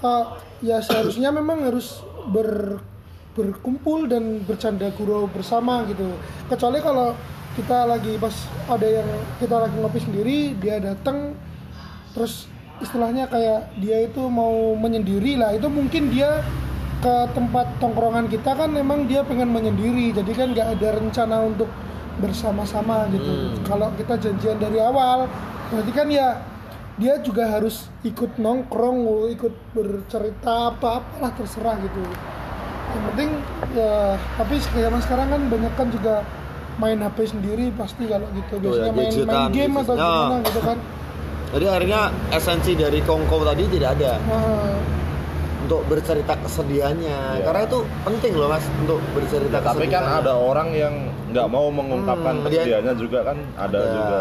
eh, 0.04 0.26
ya 0.68 0.84
seharusnya 0.84 1.32
memang 1.32 1.64
harus 1.64 2.04
ber 2.28 2.84
berkumpul 3.32 4.12
dan 4.12 4.44
bercanda 4.44 4.92
gurau 4.96 5.28
bersama 5.32 5.88
gitu. 5.88 6.16
Kecuali 6.52 6.84
kalau 6.84 7.16
kita 7.56 7.88
lagi 7.88 8.16
pas 8.16 8.36
ada 8.68 8.88
yang 8.88 9.08
kita 9.40 9.56
lagi 9.60 9.76
ngopi 9.76 10.00
sendiri 10.00 10.38
dia 10.56 10.80
datang 10.80 11.36
terus 12.16 12.48
istilahnya 12.80 13.28
kayak 13.28 13.76
dia 13.80 14.04
itu 14.04 14.24
mau 14.28 14.76
menyendiri 14.76 15.40
lah. 15.40 15.56
Itu 15.56 15.72
mungkin 15.72 16.12
dia 16.12 16.44
ke 17.02 17.16
tempat 17.34 17.82
tongkrongan 17.82 18.30
kita 18.30 18.54
kan 18.54 18.70
memang 18.70 19.08
dia 19.08 19.24
pengen 19.24 19.52
menyendiri. 19.52 20.12
Jadi 20.12 20.32
kan 20.36 20.52
nggak 20.52 20.68
ada 20.80 20.90
rencana 21.00 21.38
untuk 21.48 21.72
bersama-sama 22.20 23.08
gitu. 23.16 23.56
Kalau 23.64 23.90
kita 23.96 24.20
janjian 24.20 24.60
dari 24.60 24.80
awal 24.84 25.32
berarti 25.72 25.92
kan 25.96 26.08
ya 26.12 26.36
dia 27.00 27.16
juga 27.24 27.48
harus 27.48 27.88
ikut 28.04 28.36
nongkrong 28.36 29.32
ikut 29.32 29.54
bercerita 29.72 30.76
apa 30.76 31.00
apalah 31.00 31.32
terserah 31.32 31.80
gitu 31.80 32.04
yang 32.92 33.04
penting 33.08 33.30
ya 33.72 33.94
tapi 34.36 34.54
zaman 34.60 35.00
sekarang 35.00 35.28
kan 35.30 35.42
banyak 35.48 35.74
kan 35.74 35.88
juga 35.90 36.16
main 36.74 36.98
HP 36.98 37.18
sendiri 37.30 37.66
pasti 37.74 38.04
kalau 38.06 38.28
gitu 38.32 38.54
Tuh 38.58 38.72
ya, 38.74 38.90
biasanya 38.90 38.94
main, 38.94 39.12
main 39.12 39.52
game 39.52 39.74
atau 39.78 39.94
gadget. 39.94 40.08
gimana 40.18 40.38
gitu 40.44 40.62
kan 40.62 40.78
Jadi 41.52 41.66
akhirnya 41.68 42.02
esensi 42.32 42.72
dari 42.74 43.00
kongko 43.02 43.44
tadi 43.44 43.68
tidak 43.68 43.90
ada 43.94 44.16
nah, 44.24 44.72
untuk 45.62 45.84
bercerita 45.86 46.34
kesedihannya. 46.38 47.20
Iya. 47.34 47.44
Karena 47.44 47.62
itu 47.62 47.78
penting 48.02 48.32
loh 48.34 48.48
mas 48.48 48.64
untuk 48.78 49.04
bercerita 49.12 49.60
tapi 49.60 49.86
kan 49.86 50.04
ada 50.18 50.32
orang 50.32 50.72
yang 50.72 50.96
nggak 51.28 51.48
mau 51.48 51.68
mengungkapkan 51.70 52.34
Hmm, 52.38 52.48
dia- 52.48 52.64
kesedihannya 52.64 52.94
juga 52.96 53.20
kan 53.26 53.38
ada 53.58 53.68
Ada. 53.78 53.92
juga 53.94 54.20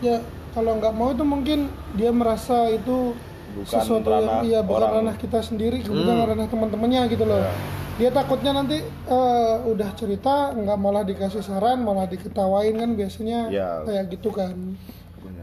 ya 0.00 0.16
kalau 0.50 0.72
nggak 0.76 0.92
mau 0.92 1.08
itu 1.08 1.24
mungkin 1.24 1.58
dia 1.94 2.10
merasa 2.10 2.66
itu 2.68 3.14
Bukan 3.48 3.64
sesuatu 3.72 4.06
yang 4.08 4.18
ranah 4.20 4.40
iya 4.44 4.60
bukan 4.60 4.88
ranah 4.92 5.16
kita 5.16 5.38
sendiri 5.40 5.78
kemudian 5.80 6.14
Hmm. 6.16 6.26
ranah 6.28 6.46
teman-temannya 6.48 7.00
gitu 7.08 7.22
loh 7.22 7.38
Ya. 7.40 7.54
Dia 7.98 8.08
takutnya 8.08 8.54
nanti 8.54 8.78
eh, 8.86 9.54
udah 9.66 9.90
cerita 9.92 10.54
nggak 10.54 10.78
malah 10.78 11.02
dikasih 11.02 11.42
saran 11.42 11.82
malah 11.82 12.06
diketawain 12.06 12.78
kan 12.78 12.90
biasanya 12.94 13.50
Ya. 13.50 13.82
kayak 13.82 14.14
gitu 14.14 14.30
kan 14.30 14.54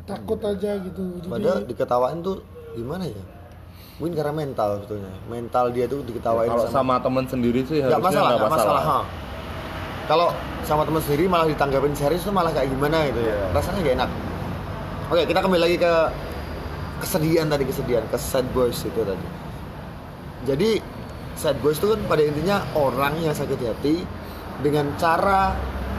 takut 0.06 0.40
aja 0.40 0.80
gitu 0.80 1.20
jadi 1.20 1.30
Padahal 1.30 1.62
diketawain 1.66 2.20
tuh 2.22 2.40
gimana 2.74 3.04
ya? 3.06 3.24
Mungkin 3.96 4.12
karena 4.14 4.34
mental 4.36 4.70
sebetulnya. 4.80 5.14
Mental 5.26 5.66
dia 5.72 5.86
tuh 5.88 6.04
diketawain 6.04 6.48
kalau 6.48 6.68
sama 6.68 7.00
teman 7.00 7.26
sendiri 7.26 7.64
sih 7.64 7.80
nggak 7.80 8.00
masalah, 8.00 8.30
nggak 8.36 8.52
masalah. 8.52 8.84
ha. 8.84 9.00
Kalau 10.06 10.28
sama 10.64 10.84
teman 10.84 11.02
sendiri 11.02 11.26
malah 11.26 11.48
ditanggapin 11.48 11.92
serius 11.92 12.24
tuh 12.24 12.32
malah 12.32 12.52
kayak 12.52 12.70
gimana 12.70 13.08
gitu 13.10 13.20
ya. 13.20 13.34
Iya. 13.34 13.46
Rasanya 13.52 13.80
gak 13.82 13.96
enak. 13.98 14.10
Oke, 15.06 15.22
kita 15.26 15.40
kembali 15.42 15.62
lagi 15.62 15.78
ke 15.80 15.94
kesedihan 17.02 17.46
tadi 17.50 17.64
kesedihan, 17.66 18.04
ke 18.08 18.18
sad 18.18 18.46
boys 18.54 18.80
itu 18.80 19.02
tadi. 19.02 19.28
Jadi 20.46 20.70
sad 21.36 21.60
boys 21.60 21.78
itu 21.80 21.92
kan 21.92 22.02
pada 22.08 22.24
intinya 22.24 22.64
orang 22.76 23.20
yang 23.20 23.36
sakit 23.36 23.60
hati 23.60 24.08
dengan 24.64 24.92
cara 24.96 25.56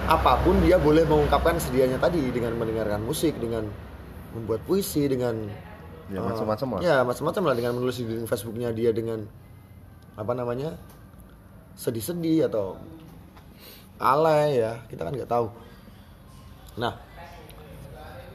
apa 0.06 0.38
pun 0.40 0.58
dia 0.64 0.80
boleh 0.80 1.04
mengungkapkan 1.04 1.60
kesedihannya 1.60 1.98
tadi 2.00 2.22
dengan 2.30 2.56
mendengarkan 2.56 3.02
musik, 3.02 3.36
dengan 3.36 3.68
membuat 4.32 4.62
puisi, 4.64 5.04
dengan 5.10 5.48
Ya, 6.06 6.22
eh, 6.22 6.24
macam-macam 6.24 6.68
lah. 6.78 6.80
Ya 6.82 6.96
macam-macam 7.02 7.42
lah 7.50 7.54
dengan 7.58 7.72
menulis 7.78 7.98
di 7.98 8.06
Facebooknya 8.30 8.70
dia 8.70 8.94
dengan 8.94 9.26
apa 10.14 10.32
namanya 10.32 10.78
sedih-sedih 11.76 12.48
atau 12.48 12.78
alay 13.98 14.62
ya 14.62 14.86
kita 14.86 15.02
kan 15.02 15.12
nggak 15.18 15.26
tahu. 15.30 15.50
Nah, 16.78 16.94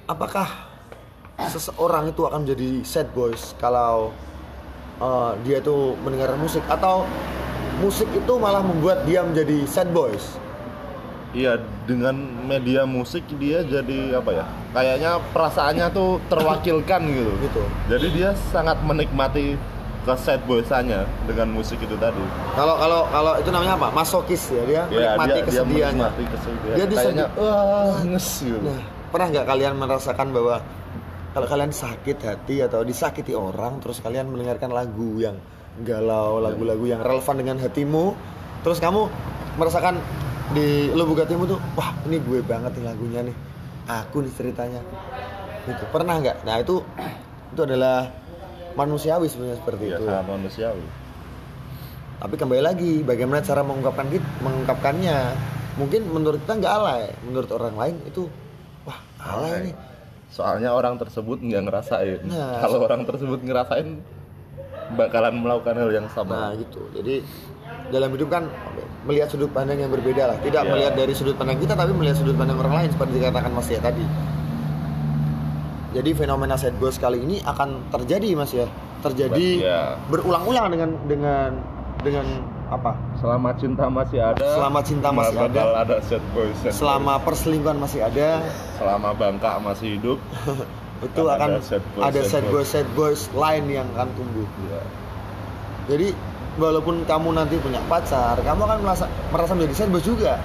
apakah 0.04 0.68
seseorang 1.48 2.12
itu 2.12 2.22
akan 2.28 2.44
menjadi 2.44 2.84
sad 2.84 3.08
boys 3.16 3.56
kalau 3.56 4.12
uh, 5.02 5.34
dia 5.44 5.58
itu 5.60 5.98
mendengar 6.06 6.38
musik 6.38 6.62
atau 6.70 7.04
musik 7.82 8.08
itu 8.14 8.34
malah 8.38 8.62
membuat 8.62 9.04
dia 9.10 9.26
menjadi 9.26 9.66
sad 9.66 9.90
boys? 9.90 10.38
Iya 11.32 11.64
dengan 11.88 12.12
media 12.44 12.84
musik 12.84 13.24
dia 13.40 13.64
jadi 13.64 14.20
apa 14.20 14.32
ya? 14.36 14.46
Kayaknya 14.76 15.12
perasaannya 15.32 15.88
tuh 15.96 16.20
terwakilkan 16.30 17.02
gitu. 17.08 17.32
Gitu. 17.42 17.64
Jadi 17.90 18.08
dia 18.14 18.30
sangat 18.52 18.78
menikmati 18.84 19.56
ke 20.02 20.14
sad 20.18 20.44
boysannya 20.44 21.08
dengan 21.30 21.48
musik 21.56 21.80
itu 21.80 21.96
tadi. 21.96 22.20
Kalau 22.58 22.76
kalau 22.76 23.08
kalau 23.08 23.34
itu 23.40 23.50
namanya 23.54 23.80
apa? 23.80 23.88
Masokis 23.96 24.44
ya 24.52 24.64
dia 24.68 24.84
Ya, 24.92 25.16
menikmati 25.16 25.30
dia, 25.30 25.36
dia 25.36 25.46
kesedihannya. 25.48 26.04
menikmati 26.04 26.24
kesedihan. 26.36 26.76
Dia 26.76 26.86
Kayaknya 26.92 27.26
wah 27.40 27.96
nges 28.04 28.28
gitu. 28.44 28.60
Nah, 28.60 28.82
pernah 29.08 29.28
nggak 29.32 29.46
kalian 29.48 29.74
merasakan 29.80 30.28
bahwa 30.36 30.56
kalau 31.32 31.48
kalian 31.48 31.72
sakit 31.72 32.18
hati 32.28 32.60
atau 32.60 32.84
disakiti 32.84 33.32
orang, 33.32 33.80
terus 33.80 34.04
kalian 34.04 34.28
mendengarkan 34.28 34.72
lagu 34.76 35.16
yang 35.16 35.40
galau, 35.88 36.44
lagu-lagu 36.44 36.84
yang 36.84 37.00
relevan 37.00 37.36
dengan 37.40 37.58
hatimu, 37.64 38.12
terus 38.68 38.84
kamu 38.84 39.08
merasakan 39.56 39.96
di 40.52 40.92
lubuk 40.92 41.24
hatimu 41.24 41.48
tuh, 41.48 41.60
wah 41.80 41.96
ini 42.04 42.20
gue 42.20 42.44
banget 42.44 42.76
nih 42.76 42.84
lagunya 42.84 43.22
nih, 43.24 43.36
aku 43.88 44.20
nih 44.28 44.34
ceritanya, 44.36 44.84
itu 45.72 45.84
pernah 45.96 46.20
nggak? 46.20 46.44
Nah 46.44 46.60
itu 46.60 46.84
itu 47.56 47.62
adalah 47.64 48.12
manusiawi 48.76 49.32
sebenarnya 49.32 49.58
seperti 49.64 49.84
Iya, 49.88 49.98
itu. 50.00 50.04
sangat 50.08 50.26
manusiawi. 50.28 50.86
Tapi 52.22 52.36
kembali 52.38 52.62
lagi, 52.62 52.92
bagaimana 53.08 53.40
cara 53.40 53.64
mengungkapkan 53.64 54.08
kita, 54.12 54.28
mengungkapkannya? 54.44 55.18
Mungkin 55.80 56.02
menurut 56.12 56.44
kita 56.44 56.60
nggak 56.60 56.74
alay, 56.76 57.04
menurut 57.24 57.50
orang 57.56 57.76
lain 57.80 57.96
itu, 58.04 58.28
wah 58.84 59.00
alay 59.24 59.72
nih. 59.72 59.76
Soalnya 60.32 60.72
orang 60.72 60.96
tersebut 60.96 61.38
nggak 61.38 61.64
ngerasain. 61.68 62.20
Nah, 62.24 62.64
Kalau 62.64 62.82
orang 62.82 63.04
tersebut 63.04 63.44
ngerasain 63.44 64.00
bakalan 64.92 65.34
melakukan 65.38 65.76
hal 65.76 65.92
yang 65.92 66.08
Nah 66.08 66.16
sama. 66.16 66.56
gitu. 66.56 66.88
Jadi 66.92 67.24
dalam 67.92 68.08
hidup 68.10 68.32
kan 68.32 68.48
melihat 69.04 69.28
sudut 69.28 69.52
pandang 69.52 69.76
yang 69.78 69.92
berbeda 69.92 70.32
lah. 70.32 70.38
Tidak 70.40 70.64
Iya. 70.64 70.72
melihat 70.72 70.94
dari 70.96 71.12
sudut 71.12 71.36
pandang 71.36 71.60
kita, 71.60 71.76
tapi 71.76 71.92
melihat 71.92 72.16
sudut 72.16 72.36
pandang 72.36 72.56
orang 72.56 72.76
lain 72.80 72.90
seperti 72.90 73.20
dikatakan 73.20 73.52
Mas 73.52 73.68
ya 73.68 73.80
tadi. 73.80 74.06
Jadi 75.92 76.10
fenomena 76.16 76.56
sad 76.56 76.80
boys 76.80 76.96
kali 76.96 77.20
ini 77.20 77.44
akan 77.44 77.92
terjadi 77.92 78.28
Mas 78.32 78.56
ya. 78.56 78.68
Terjadi 79.04 79.48
Iya. 79.60 80.00
berulang-ulang 80.08 80.72
dengan 80.72 80.90
dengan 81.04 81.50
dengan 82.00 82.26
apa? 82.72 82.92
Selama 83.20 83.50
cinta 83.60 83.86
masih 83.92 84.20
ada. 84.24 84.48
Selama 84.56 84.80
cinta 84.80 85.08
masih 85.12 85.36
bakal 85.36 85.70
ada 85.76 85.96
sad 86.00 86.24
boy. 86.32 86.48
boy. 86.56 86.72
Selama 86.72 87.14
perselingkuhan 87.20 87.78
masih 87.78 88.00
ada, 88.00 88.40
selama 88.80 89.12
bangka 89.12 89.60
masih 89.60 90.00
hidup. 90.00 90.18
itu 91.06 91.22
Akan 91.26 91.36
akan 91.36 91.50
ada 91.58 91.62
sad 91.66 91.84
boys, 91.92 92.04
ada 92.08 92.20
sad 92.24 92.32
sad 92.32 92.44
boys. 92.48 92.54
boys 92.54 92.70
sad 92.72 92.88
boys 92.96 93.22
lain 93.36 93.64
yang 93.68 93.88
akan 94.00 94.08
tumbuh. 94.16 94.48
Ya. 94.72 94.82
Jadi 95.92 96.08
walaupun 96.56 97.04
kamu 97.04 97.30
nanti 97.36 97.60
punya 97.60 97.84
pacar, 97.92 98.40
kamu 98.40 98.62
akan 98.64 98.78
merasa 98.88 99.06
merasa 99.36 99.52
menjadi 99.52 99.76
sad 99.86 99.90
boys 99.92 100.08
juga. 100.08 100.40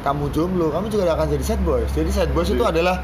Kamu 0.00 0.30
jomblo, 0.30 0.70
kamu 0.70 0.86
juga 0.88 1.12
akan 1.12 1.28
jadi 1.28 1.44
sad 1.44 1.60
boys. 1.66 1.90
Jadi 1.92 2.10
sad 2.14 2.30
boys 2.32 2.48
itu 2.48 2.62
adalah 2.62 3.02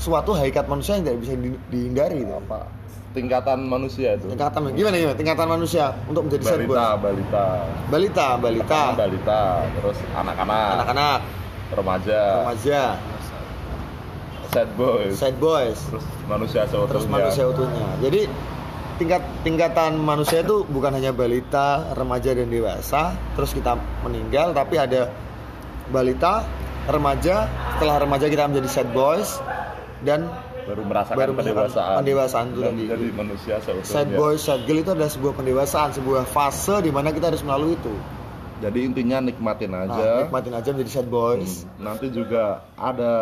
suatu 0.00 0.32
hakikat 0.32 0.64
manusia 0.66 0.96
yang 0.96 1.04
tidak 1.06 1.18
bisa 1.22 1.34
di- 1.36 1.60
dihindari. 1.70 2.24
Itu. 2.24 2.34
Apa? 2.34 2.77
Tingkatan 3.16 3.64
manusia 3.64 4.20
itu. 4.20 4.28
Tingkatan 4.28 4.68
gimana 4.76 4.94
gimana? 5.00 5.16
Tingkatan 5.16 5.46
manusia 5.48 5.96
untuk 6.06 6.28
menjadi 6.28 6.44
sad 6.44 6.60
boys. 6.68 6.76
balita, 6.76 6.86
balita, 7.00 7.46
Balita, 7.88 8.26
balita, 8.36 8.82
balita, 8.94 9.40
terus 9.80 9.98
anak-anak, 10.12 10.66
anak-anak, 10.76 11.18
remaja, 11.72 12.20
remaja, 12.44 12.82
sad 14.52 14.68
boys, 14.76 15.12
sad 15.16 15.36
boys, 15.40 15.78
terus 15.88 16.04
manusia 16.28 16.62
seutuhnya. 16.68 16.90
terus 16.92 17.06
manusia 17.08 17.44
utuhnya. 17.48 17.86
Jadi 18.04 18.20
tingkat 19.00 19.22
tingkatan 19.46 19.92
manusia 19.96 20.44
itu 20.44 20.64
bukan 20.68 20.92
hanya 20.92 21.12
balita, 21.12 21.88
remaja 21.96 22.36
dan 22.36 22.48
dewasa, 22.52 23.16
terus 23.36 23.56
kita 23.56 23.76
meninggal, 24.04 24.52
tapi 24.52 24.76
ada 24.76 25.08
balita, 25.88 26.44
remaja, 26.88 27.48
setelah 27.76 27.96
remaja 28.04 28.26
kita 28.28 28.44
menjadi 28.48 28.68
sad 28.68 28.88
boys 28.92 29.40
dan 30.04 30.28
baru 30.68 30.82
merasakan 30.84 31.16
Baru 31.16 31.32
pendewasaan. 31.32 31.96
pendewasaan 31.98 32.46
itu 32.46 32.58
dan 32.58 32.66
tadi. 32.68 32.80
menjadi 32.82 33.06
manusia 33.12 33.54
seutuhnya. 33.58 33.88
sad 33.88 34.08
boy, 34.12 34.34
sad 34.36 34.60
girl 34.62 34.78
itu 34.78 34.90
adalah 34.90 35.08
sebuah 35.08 35.32
pendewasaan, 35.34 35.90
sebuah 35.90 36.22
fase 36.26 36.76
di 36.78 36.90
mana 36.90 37.08
kita 37.08 37.26
harus 37.28 37.40
melalui 37.40 37.72
itu. 37.74 37.94
Jadi 38.58 38.78
intinya 38.82 39.22
nikmatin 39.22 39.70
Nah, 39.70 39.86
aja. 39.86 40.10
nikmatin 40.20 40.50
aja 40.52 40.68
menjadi 40.68 40.92
sad 40.92 41.08
boys. 41.08 41.62
Hmm, 41.62 41.86
nanti 41.86 42.10
juga 42.10 42.44
ada 42.74 43.12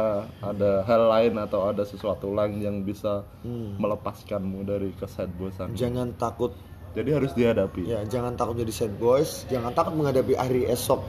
ada 0.41 0.81
hal 0.83 1.03
lain 1.07 1.37
atau 1.39 1.61
ada 1.67 1.83
sesuatu 1.83 2.33
lain 2.33 2.57
yang 2.59 2.77
bisa 2.81 3.21
Hmm. 3.41 3.77
melepaskanmu 3.77 4.65
dari 4.65 4.91
kesad 4.93 5.29
bosan. 5.35 5.73
Jangan 5.73 6.17
takut 6.17 6.57
Jadi 6.95 7.13
harus 7.13 7.31
dihadapi. 7.31 7.85
ya, 7.85 8.01
jangan 8.03 8.33
takut 8.35 8.57
jadi 8.57 8.73
sad 8.75 8.97
boys, 8.97 9.45
jangan 9.47 9.69
takut 9.71 9.93
menghadapi 9.95 10.33
hari 10.35 10.65
esok 10.65 11.05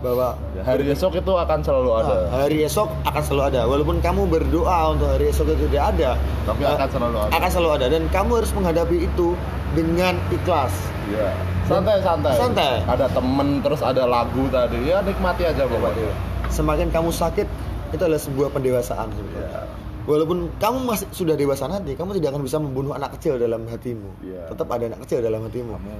bahwa 0.00 0.32
Ya, 0.56 0.62
hari 0.64 0.88
esok 0.90 1.12
itu 1.16 1.32
akan 1.32 1.58
selalu 1.60 1.90
ada. 2.00 2.14
Nah, 2.28 2.44
hari 2.44 2.64
esok 2.64 2.88
akan 3.04 3.22
selalu 3.22 3.42
ada. 3.54 3.60
Walaupun 3.68 3.96
kamu 4.00 4.22
berdoa 4.28 4.96
untuk 4.96 5.08
hari 5.12 5.28
esok 5.28 5.52
itu 5.52 5.68
tidak 5.68 5.94
ada, 5.96 6.10
Tapi 6.48 6.62
eh, 6.64 6.72
akan 6.72 6.88
selalu 6.88 7.16
ada. 7.20 7.30
akan 7.36 7.50
selalu 7.52 7.70
ada 7.76 7.86
dan 7.92 8.02
kamu 8.08 8.30
harus 8.40 8.52
menghadapi 8.56 8.96
itu 9.04 9.28
dengan 9.76 10.14
ikhlas. 10.32 10.72
Iya. 11.12 11.30
Santai 11.68 11.96
santai. 12.02 12.34
Santai. 12.34 12.72
Ada 12.88 13.06
temen 13.14 13.62
terus 13.62 13.80
ada 13.84 14.02
lagu 14.08 14.50
tadi. 14.50 14.90
Ya 14.90 14.98
nikmati 15.04 15.46
aja 15.46 15.64
pokoknya. 15.68 16.10
semakin 16.50 16.90
kamu 16.90 17.14
sakit 17.14 17.46
itu 17.94 18.02
adalah 18.02 18.18
sebuah 18.18 18.48
pendewasaan 18.50 19.06
sebenarnya. 19.14 19.46
Iya. 19.46 19.62
Walaupun 20.08 20.50
kamu 20.58 20.78
masih 20.90 21.06
sudah 21.14 21.38
dewasa 21.38 21.70
nanti, 21.70 21.94
kamu 21.94 22.18
tidak 22.18 22.34
akan 22.34 22.42
bisa 22.42 22.58
membunuh 22.58 22.90
anak 22.96 23.14
kecil 23.14 23.38
dalam 23.38 23.62
hatimu. 23.70 24.10
Iya. 24.26 24.50
Tetap 24.50 24.66
ada 24.66 24.90
anak 24.90 25.06
kecil 25.06 25.22
dalam 25.22 25.46
hatimu. 25.46 25.78
kamu 25.78 25.94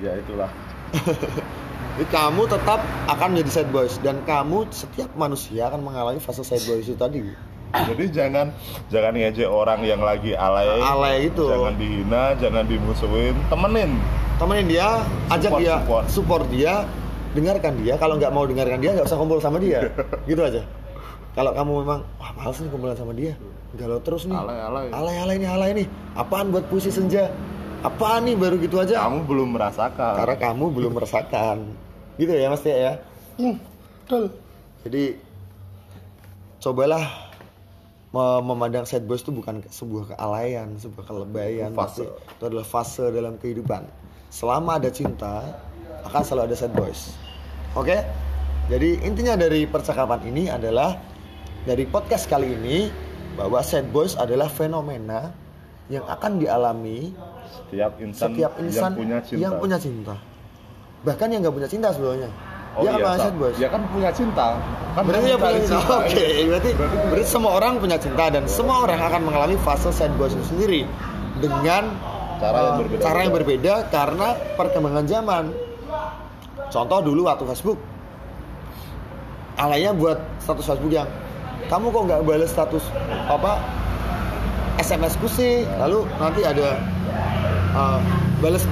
ya 0.00 0.16
itulah 0.16 0.48
Jadi 1.92 2.08
kamu 2.08 2.48
tetap 2.48 2.80
akan 3.04 3.36
menjadi 3.36 3.50
sad 3.52 3.68
boys 3.68 4.00
dan 4.00 4.24
kamu 4.24 4.64
setiap 4.72 5.12
manusia 5.12 5.68
akan 5.68 5.84
mengalami 5.84 6.16
fase 6.16 6.40
sad 6.40 6.64
boys 6.64 6.88
itu 6.88 6.96
tadi. 6.96 7.20
jadi 7.72 8.04
jangan 8.08 8.46
jangan 8.88 9.12
ngejek 9.12 9.44
orang 9.44 9.84
yang 9.84 10.00
lagi 10.00 10.32
alay 10.32 10.80
Alay 10.80 11.16
itu. 11.28 11.44
jangan 11.44 11.76
dihina 11.76 12.32
jangan 12.36 12.64
dimusuhin 12.64 13.36
temenin 13.48 13.92
Temenin 14.40 14.66
dia, 14.66 15.04
ajak 15.30 15.52
Support, 15.52 15.60
dia, 15.62 15.74
support. 15.78 16.04
support 16.10 16.44
dia, 16.50 16.74
dengarkan 17.30 17.78
dia. 17.78 17.94
Kalau 17.94 18.18
nggak 18.18 18.32
mau 18.34 18.42
dengarkan 18.42 18.82
dia, 18.82 18.90
nggak 18.90 19.06
usah 19.06 19.14
kumpul 19.14 19.38
sama 19.38 19.62
dia. 19.62 19.86
gitu 20.26 20.42
aja. 20.42 20.66
Kalau 21.32 21.54
kamu 21.54 21.86
memang, 21.86 22.00
wah 22.18 22.30
males 22.34 22.58
nih 22.58 22.68
kumpulan 22.68 22.96
sama 22.98 23.14
dia, 23.14 23.38
galau 23.78 24.02
terus 24.02 24.26
nih. 24.26 24.34
Alay, 24.34 24.58
alay. 24.58 24.86
alay, 24.90 25.14
alay 25.16 25.36
nih, 25.38 25.48
alay 25.48 25.70
nih. 25.78 25.86
Apaan 26.18 26.50
buat 26.50 26.66
puisi 26.66 26.90
senja? 26.90 27.30
Apaan 27.82 28.30
nih 28.30 28.38
baru 28.38 28.56
gitu 28.62 28.78
aja? 28.78 29.02
kamu 29.02 29.26
belum 29.26 29.48
merasakan 29.58 30.14
Karena 30.22 30.36
kamu 30.38 30.64
belum 30.70 30.92
merasakan. 30.94 31.56
Gitu 32.14 32.30
ya 32.30 32.46
Mas 32.46 32.62
Tia 32.62 32.76
ya. 32.78 32.92
Hmm, 33.40 33.58
betul. 34.06 34.24
Jadi 34.86 35.04
cobalah 36.62 37.04
me- 38.14 38.42
memandang 38.46 38.86
sad 38.86 39.02
boys 39.02 39.26
itu 39.26 39.34
bukan 39.34 39.66
sebuah 39.66 40.14
kealayan, 40.14 40.78
sebuah 40.78 41.04
kelebayan, 41.10 41.74
Fase. 41.74 42.06
tapi 42.06 42.34
itu 42.38 42.42
adalah 42.46 42.66
fase 42.66 43.04
dalam 43.10 43.34
kehidupan. 43.40 43.82
Selama 44.30 44.78
ada 44.78 44.90
cinta, 44.92 45.42
akan 46.06 46.22
selalu 46.22 46.52
ada 46.52 46.56
sad 46.56 46.72
boys. 46.76 47.18
Oke? 47.74 47.98
Jadi 48.70 49.02
intinya 49.02 49.34
dari 49.34 49.66
percakapan 49.66 50.22
ini 50.30 50.46
adalah 50.46 50.94
dari 51.66 51.82
podcast 51.82 52.30
kali 52.30 52.54
ini 52.54 52.86
bahwa 53.34 53.58
sad 53.58 53.90
boys 53.90 54.14
adalah 54.14 54.46
fenomena 54.46 55.34
yang 55.90 56.06
akan 56.06 56.38
dialami 56.38 57.10
setiap 57.50 57.92
insan, 57.98 58.28
setiap 58.32 58.52
insan 58.60 58.90
yang 58.90 58.98
punya 58.98 59.18
cinta 59.24 59.40
yang 59.42 59.54
punya 59.58 59.78
cinta. 59.80 60.14
Bahkan 61.02 61.26
yang 61.34 61.40
nggak 61.42 61.54
punya 61.58 61.68
cinta 61.68 61.88
sebelumnya. 61.90 62.30
oh 62.72 62.82
Dia 62.86 62.90
akan 62.94 63.00
iya 63.02 63.12
Sa. 63.12 63.24
sad 63.26 63.34
boys. 63.36 63.56
ya 63.60 63.68
kan 63.68 63.80
punya 63.92 64.10
cinta 64.14 64.46
kan 64.96 65.02
Berarti 65.04 65.28
ya 65.28 65.36
punya 65.36 65.60
cinta. 65.60 65.94
Oke, 66.00 66.26
berarti, 66.48 66.70
Berarti 66.72 66.96
berarti 67.10 67.26
semua 67.28 67.52
orang 67.58 67.72
punya 67.82 67.98
cinta 68.00 68.24
dan 68.32 68.44
semua 68.48 68.76
orang 68.86 69.00
akan 69.02 69.20
mengalami 69.28 69.56
fase 69.60 69.90
sad 69.92 70.12
itu 70.16 70.44
sendiri 70.48 70.88
dengan 71.42 71.92
Cara 72.42 72.58
yang 72.58 72.74
eh, 72.74 72.78
berbeda-beda. 72.82 73.02
cara 73.06 73.18
yang 73.22 73.34
berbeda 73.34 73.74
karena 73.94 74.28
perkembangan 74.58 75.04
zaman. 75.06 75.44
Contoh 76.72 76.98
dulu 77.04 77.28
waktu 77.28 77.44
Facebook, 77.46 77.78
alaynya 79.60 79.92
buat 79.94 80.18
status 80.42 80.64
Facebook 80.66 80.90
yang 80.90 81.06
kamu 81.70 81.92
kok 81.92 82.02
nggak 82.08 82.20
balas 82.26 82.50
status 82.50 82.84
apa 83.28 83.60
SMS 84.80 85.14
ku 85.20 85.28
sih, 85.30 85.62
lalu 85.78 86.02
nanti 86.18 86.42
ada 86.42 86.80
eh, 87.72 88.00
balas 88.44 88.64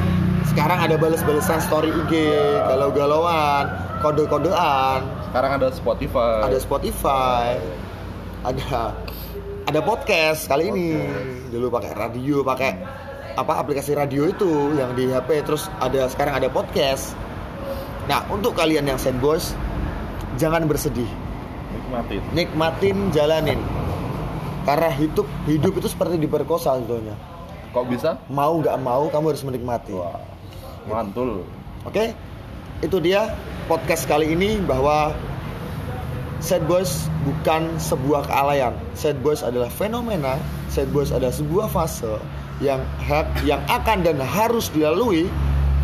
sekarang 0.50 0.78
ada 0.82 0.96
balas-balasan 0.98 1.62
story 1.62 1.94
IG, 1.94 2.12
galau-galauan, 2.66 3.70
kode-kodean, 4.02 5.00
sekarang 5.30 5.62
ada 5.62 5.68
Spotify 5.70 6.42
ada 6.42 6.58
Spotify, 6.58 7.54
ada 8.42 8.96
ada 9.70 9.80
podcast 9.86 10.50
kali 10.50 10.74
ini. 10.74 10.90
Dulu 11.54 11.70
pakai 11.70 11.94
radio, 11.94 12.42
pakai 12.42 12.70
apa 13.38 13.62
aplikasi 13.62 13.94
radio 13.94 14.26
itu 14.26 14.74
yang 14.74 14.90
di 14.98 15.06
HP 15.06 15.46
terus 15.46 15.70
ada 15.78 16.10
sekarang 16.10 16.42
ada 16.42 16.50
podcast. 16.50 17.14
Nah, 18.10 18.26
untuk 18.26 18.58
kalian 18.58 18.90
yang 18.90 18.98
sad 18.98 19.14
boys 19.22 19.54
jangan 20.34 20.66
bersedih. 20.66 21.06
nikmatin 21.70 22.22
Nikmatin, 22.34 22.96
jalanin. 23.14 23.60
Karena 24.66 24.90
hidup 24.90 25.30
hidup 25.46 25.78
itu 25.78 25.86
seperti 25.86 26.18
diperkosa 26.18 26.74
sebetulnya. 26.74 27.14
Kok 27.70 27.86
bisa 27.86 28.18
Mau 28.28 28.58
nggak 28.58 28.76
mau 28.80 29.06
kamu 29.08 29.26
harus 29.30 29.44
menikmati. 29.44 29.94
wah 29.94 30.18
mantul 30.86 31.44
Oke, 31.82 32.12
itu 32.84 32.96
dia 33.00 33.32
podcast 33.64 34.04
kali 34.04 34.36
ini 34.36 34.60
bahwa 34.60 35.16
sad 36.44 36.60
boys 36.68 37.08
bukan 37.24 37.72
sebuah 37.80 38.28
kealayan. 38.28 38.76
Sad 38.92 39.16
boys 39.24 39.40
adalah 39.40 39.72
fenomena. 39.72 40.36
Sad 40.68 40.92
boys 40.92 41.08
adalah 41.08 41.32
sebuah 41.32 41.72
fase 41.72 42.20
yang 42.60 42.84
ha- 43.00 43.28
yang 43.48 43.64
akan 43.64 44.04
dan 44.04 44.20
harus 44.20 44.68
dilalui 44.72 45.24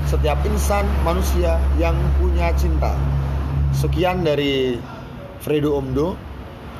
setiap 0.04 0.36
insan 0.44 0.84
manusia 1.00 1.56
yang 1.80 1.96
punya 2.20 2.52
cinta. 2.60 2.92
Sekian 3.72 4.20
dari 4.20 4.76
Fredo 5.40 5.80
Omdo 5.80 6.12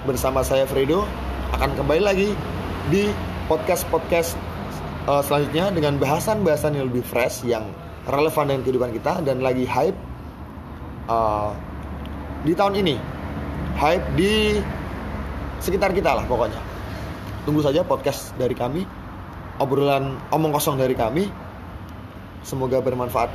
bersama 0.05 0.45
saya 0.45 0.69
Fredo 0.69 1.09
akan 1.57 1.73
kembali 1.73 2.03
lagi 2.05 2.29
di 2.92 3.09
podcast-podcast 3.49 4.37
uh, 5.07 5.23
selanjutnya 5.23 5.71
dengan 5.73 5.97
bahasan-bahasan 5.97 6.77
yang 6.77 6.90
lebih 6.90 7.07
fresh 7.07 7.47
yang 7.47 7.71
relevan 8.07 8.51
dengan 8.51 8.62
kehidupan 8.66 8.90
kita 8.95 9.23
dan 9.23 9.40
lagi 9.42 9.64
hype 9.66 9.97
uh, 11.07 11.55
di 12.42 12.53
tahun 12.53 12.83
ini. 12.83 12.97
Hype 13.79 14.07
di 14.19 14.61
sekitar 15.62 15.95
kita 15.95 16.14
lah 16.14 16.25
pokoknya. 16.27 16.59
Tunggu 17.47 17.62
saja 17.62 17.87
podcast 17.87 18.35
dari 18.35 18.53
kami 18.59 18.83
obrolan 19.62 20.19
omong 20.35 20.53
kosong 20.55 20.77
dari 20.77 20.92
kami. 20.92 21.31
Semoga 22.47 22.79
bermanfaat 22.79 23.31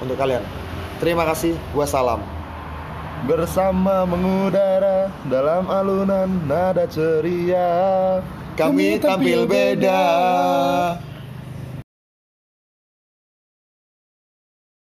untuk 0.00 0.16
kalian. 0.16 0.40
Terima 1.00 1.28
kasih 1.28 1.52
wassalam. 1.76 2.22
Bersama 3.24 4.04
mengudara 4.04 5.08
dalam 5.28 5.68
alunan 5.68 6.28
nada 6.48 6.88
ceria. 6.88 8.20
Kami 8.56 9.00
tampil 9.02 9.48
beda 9.50 10.02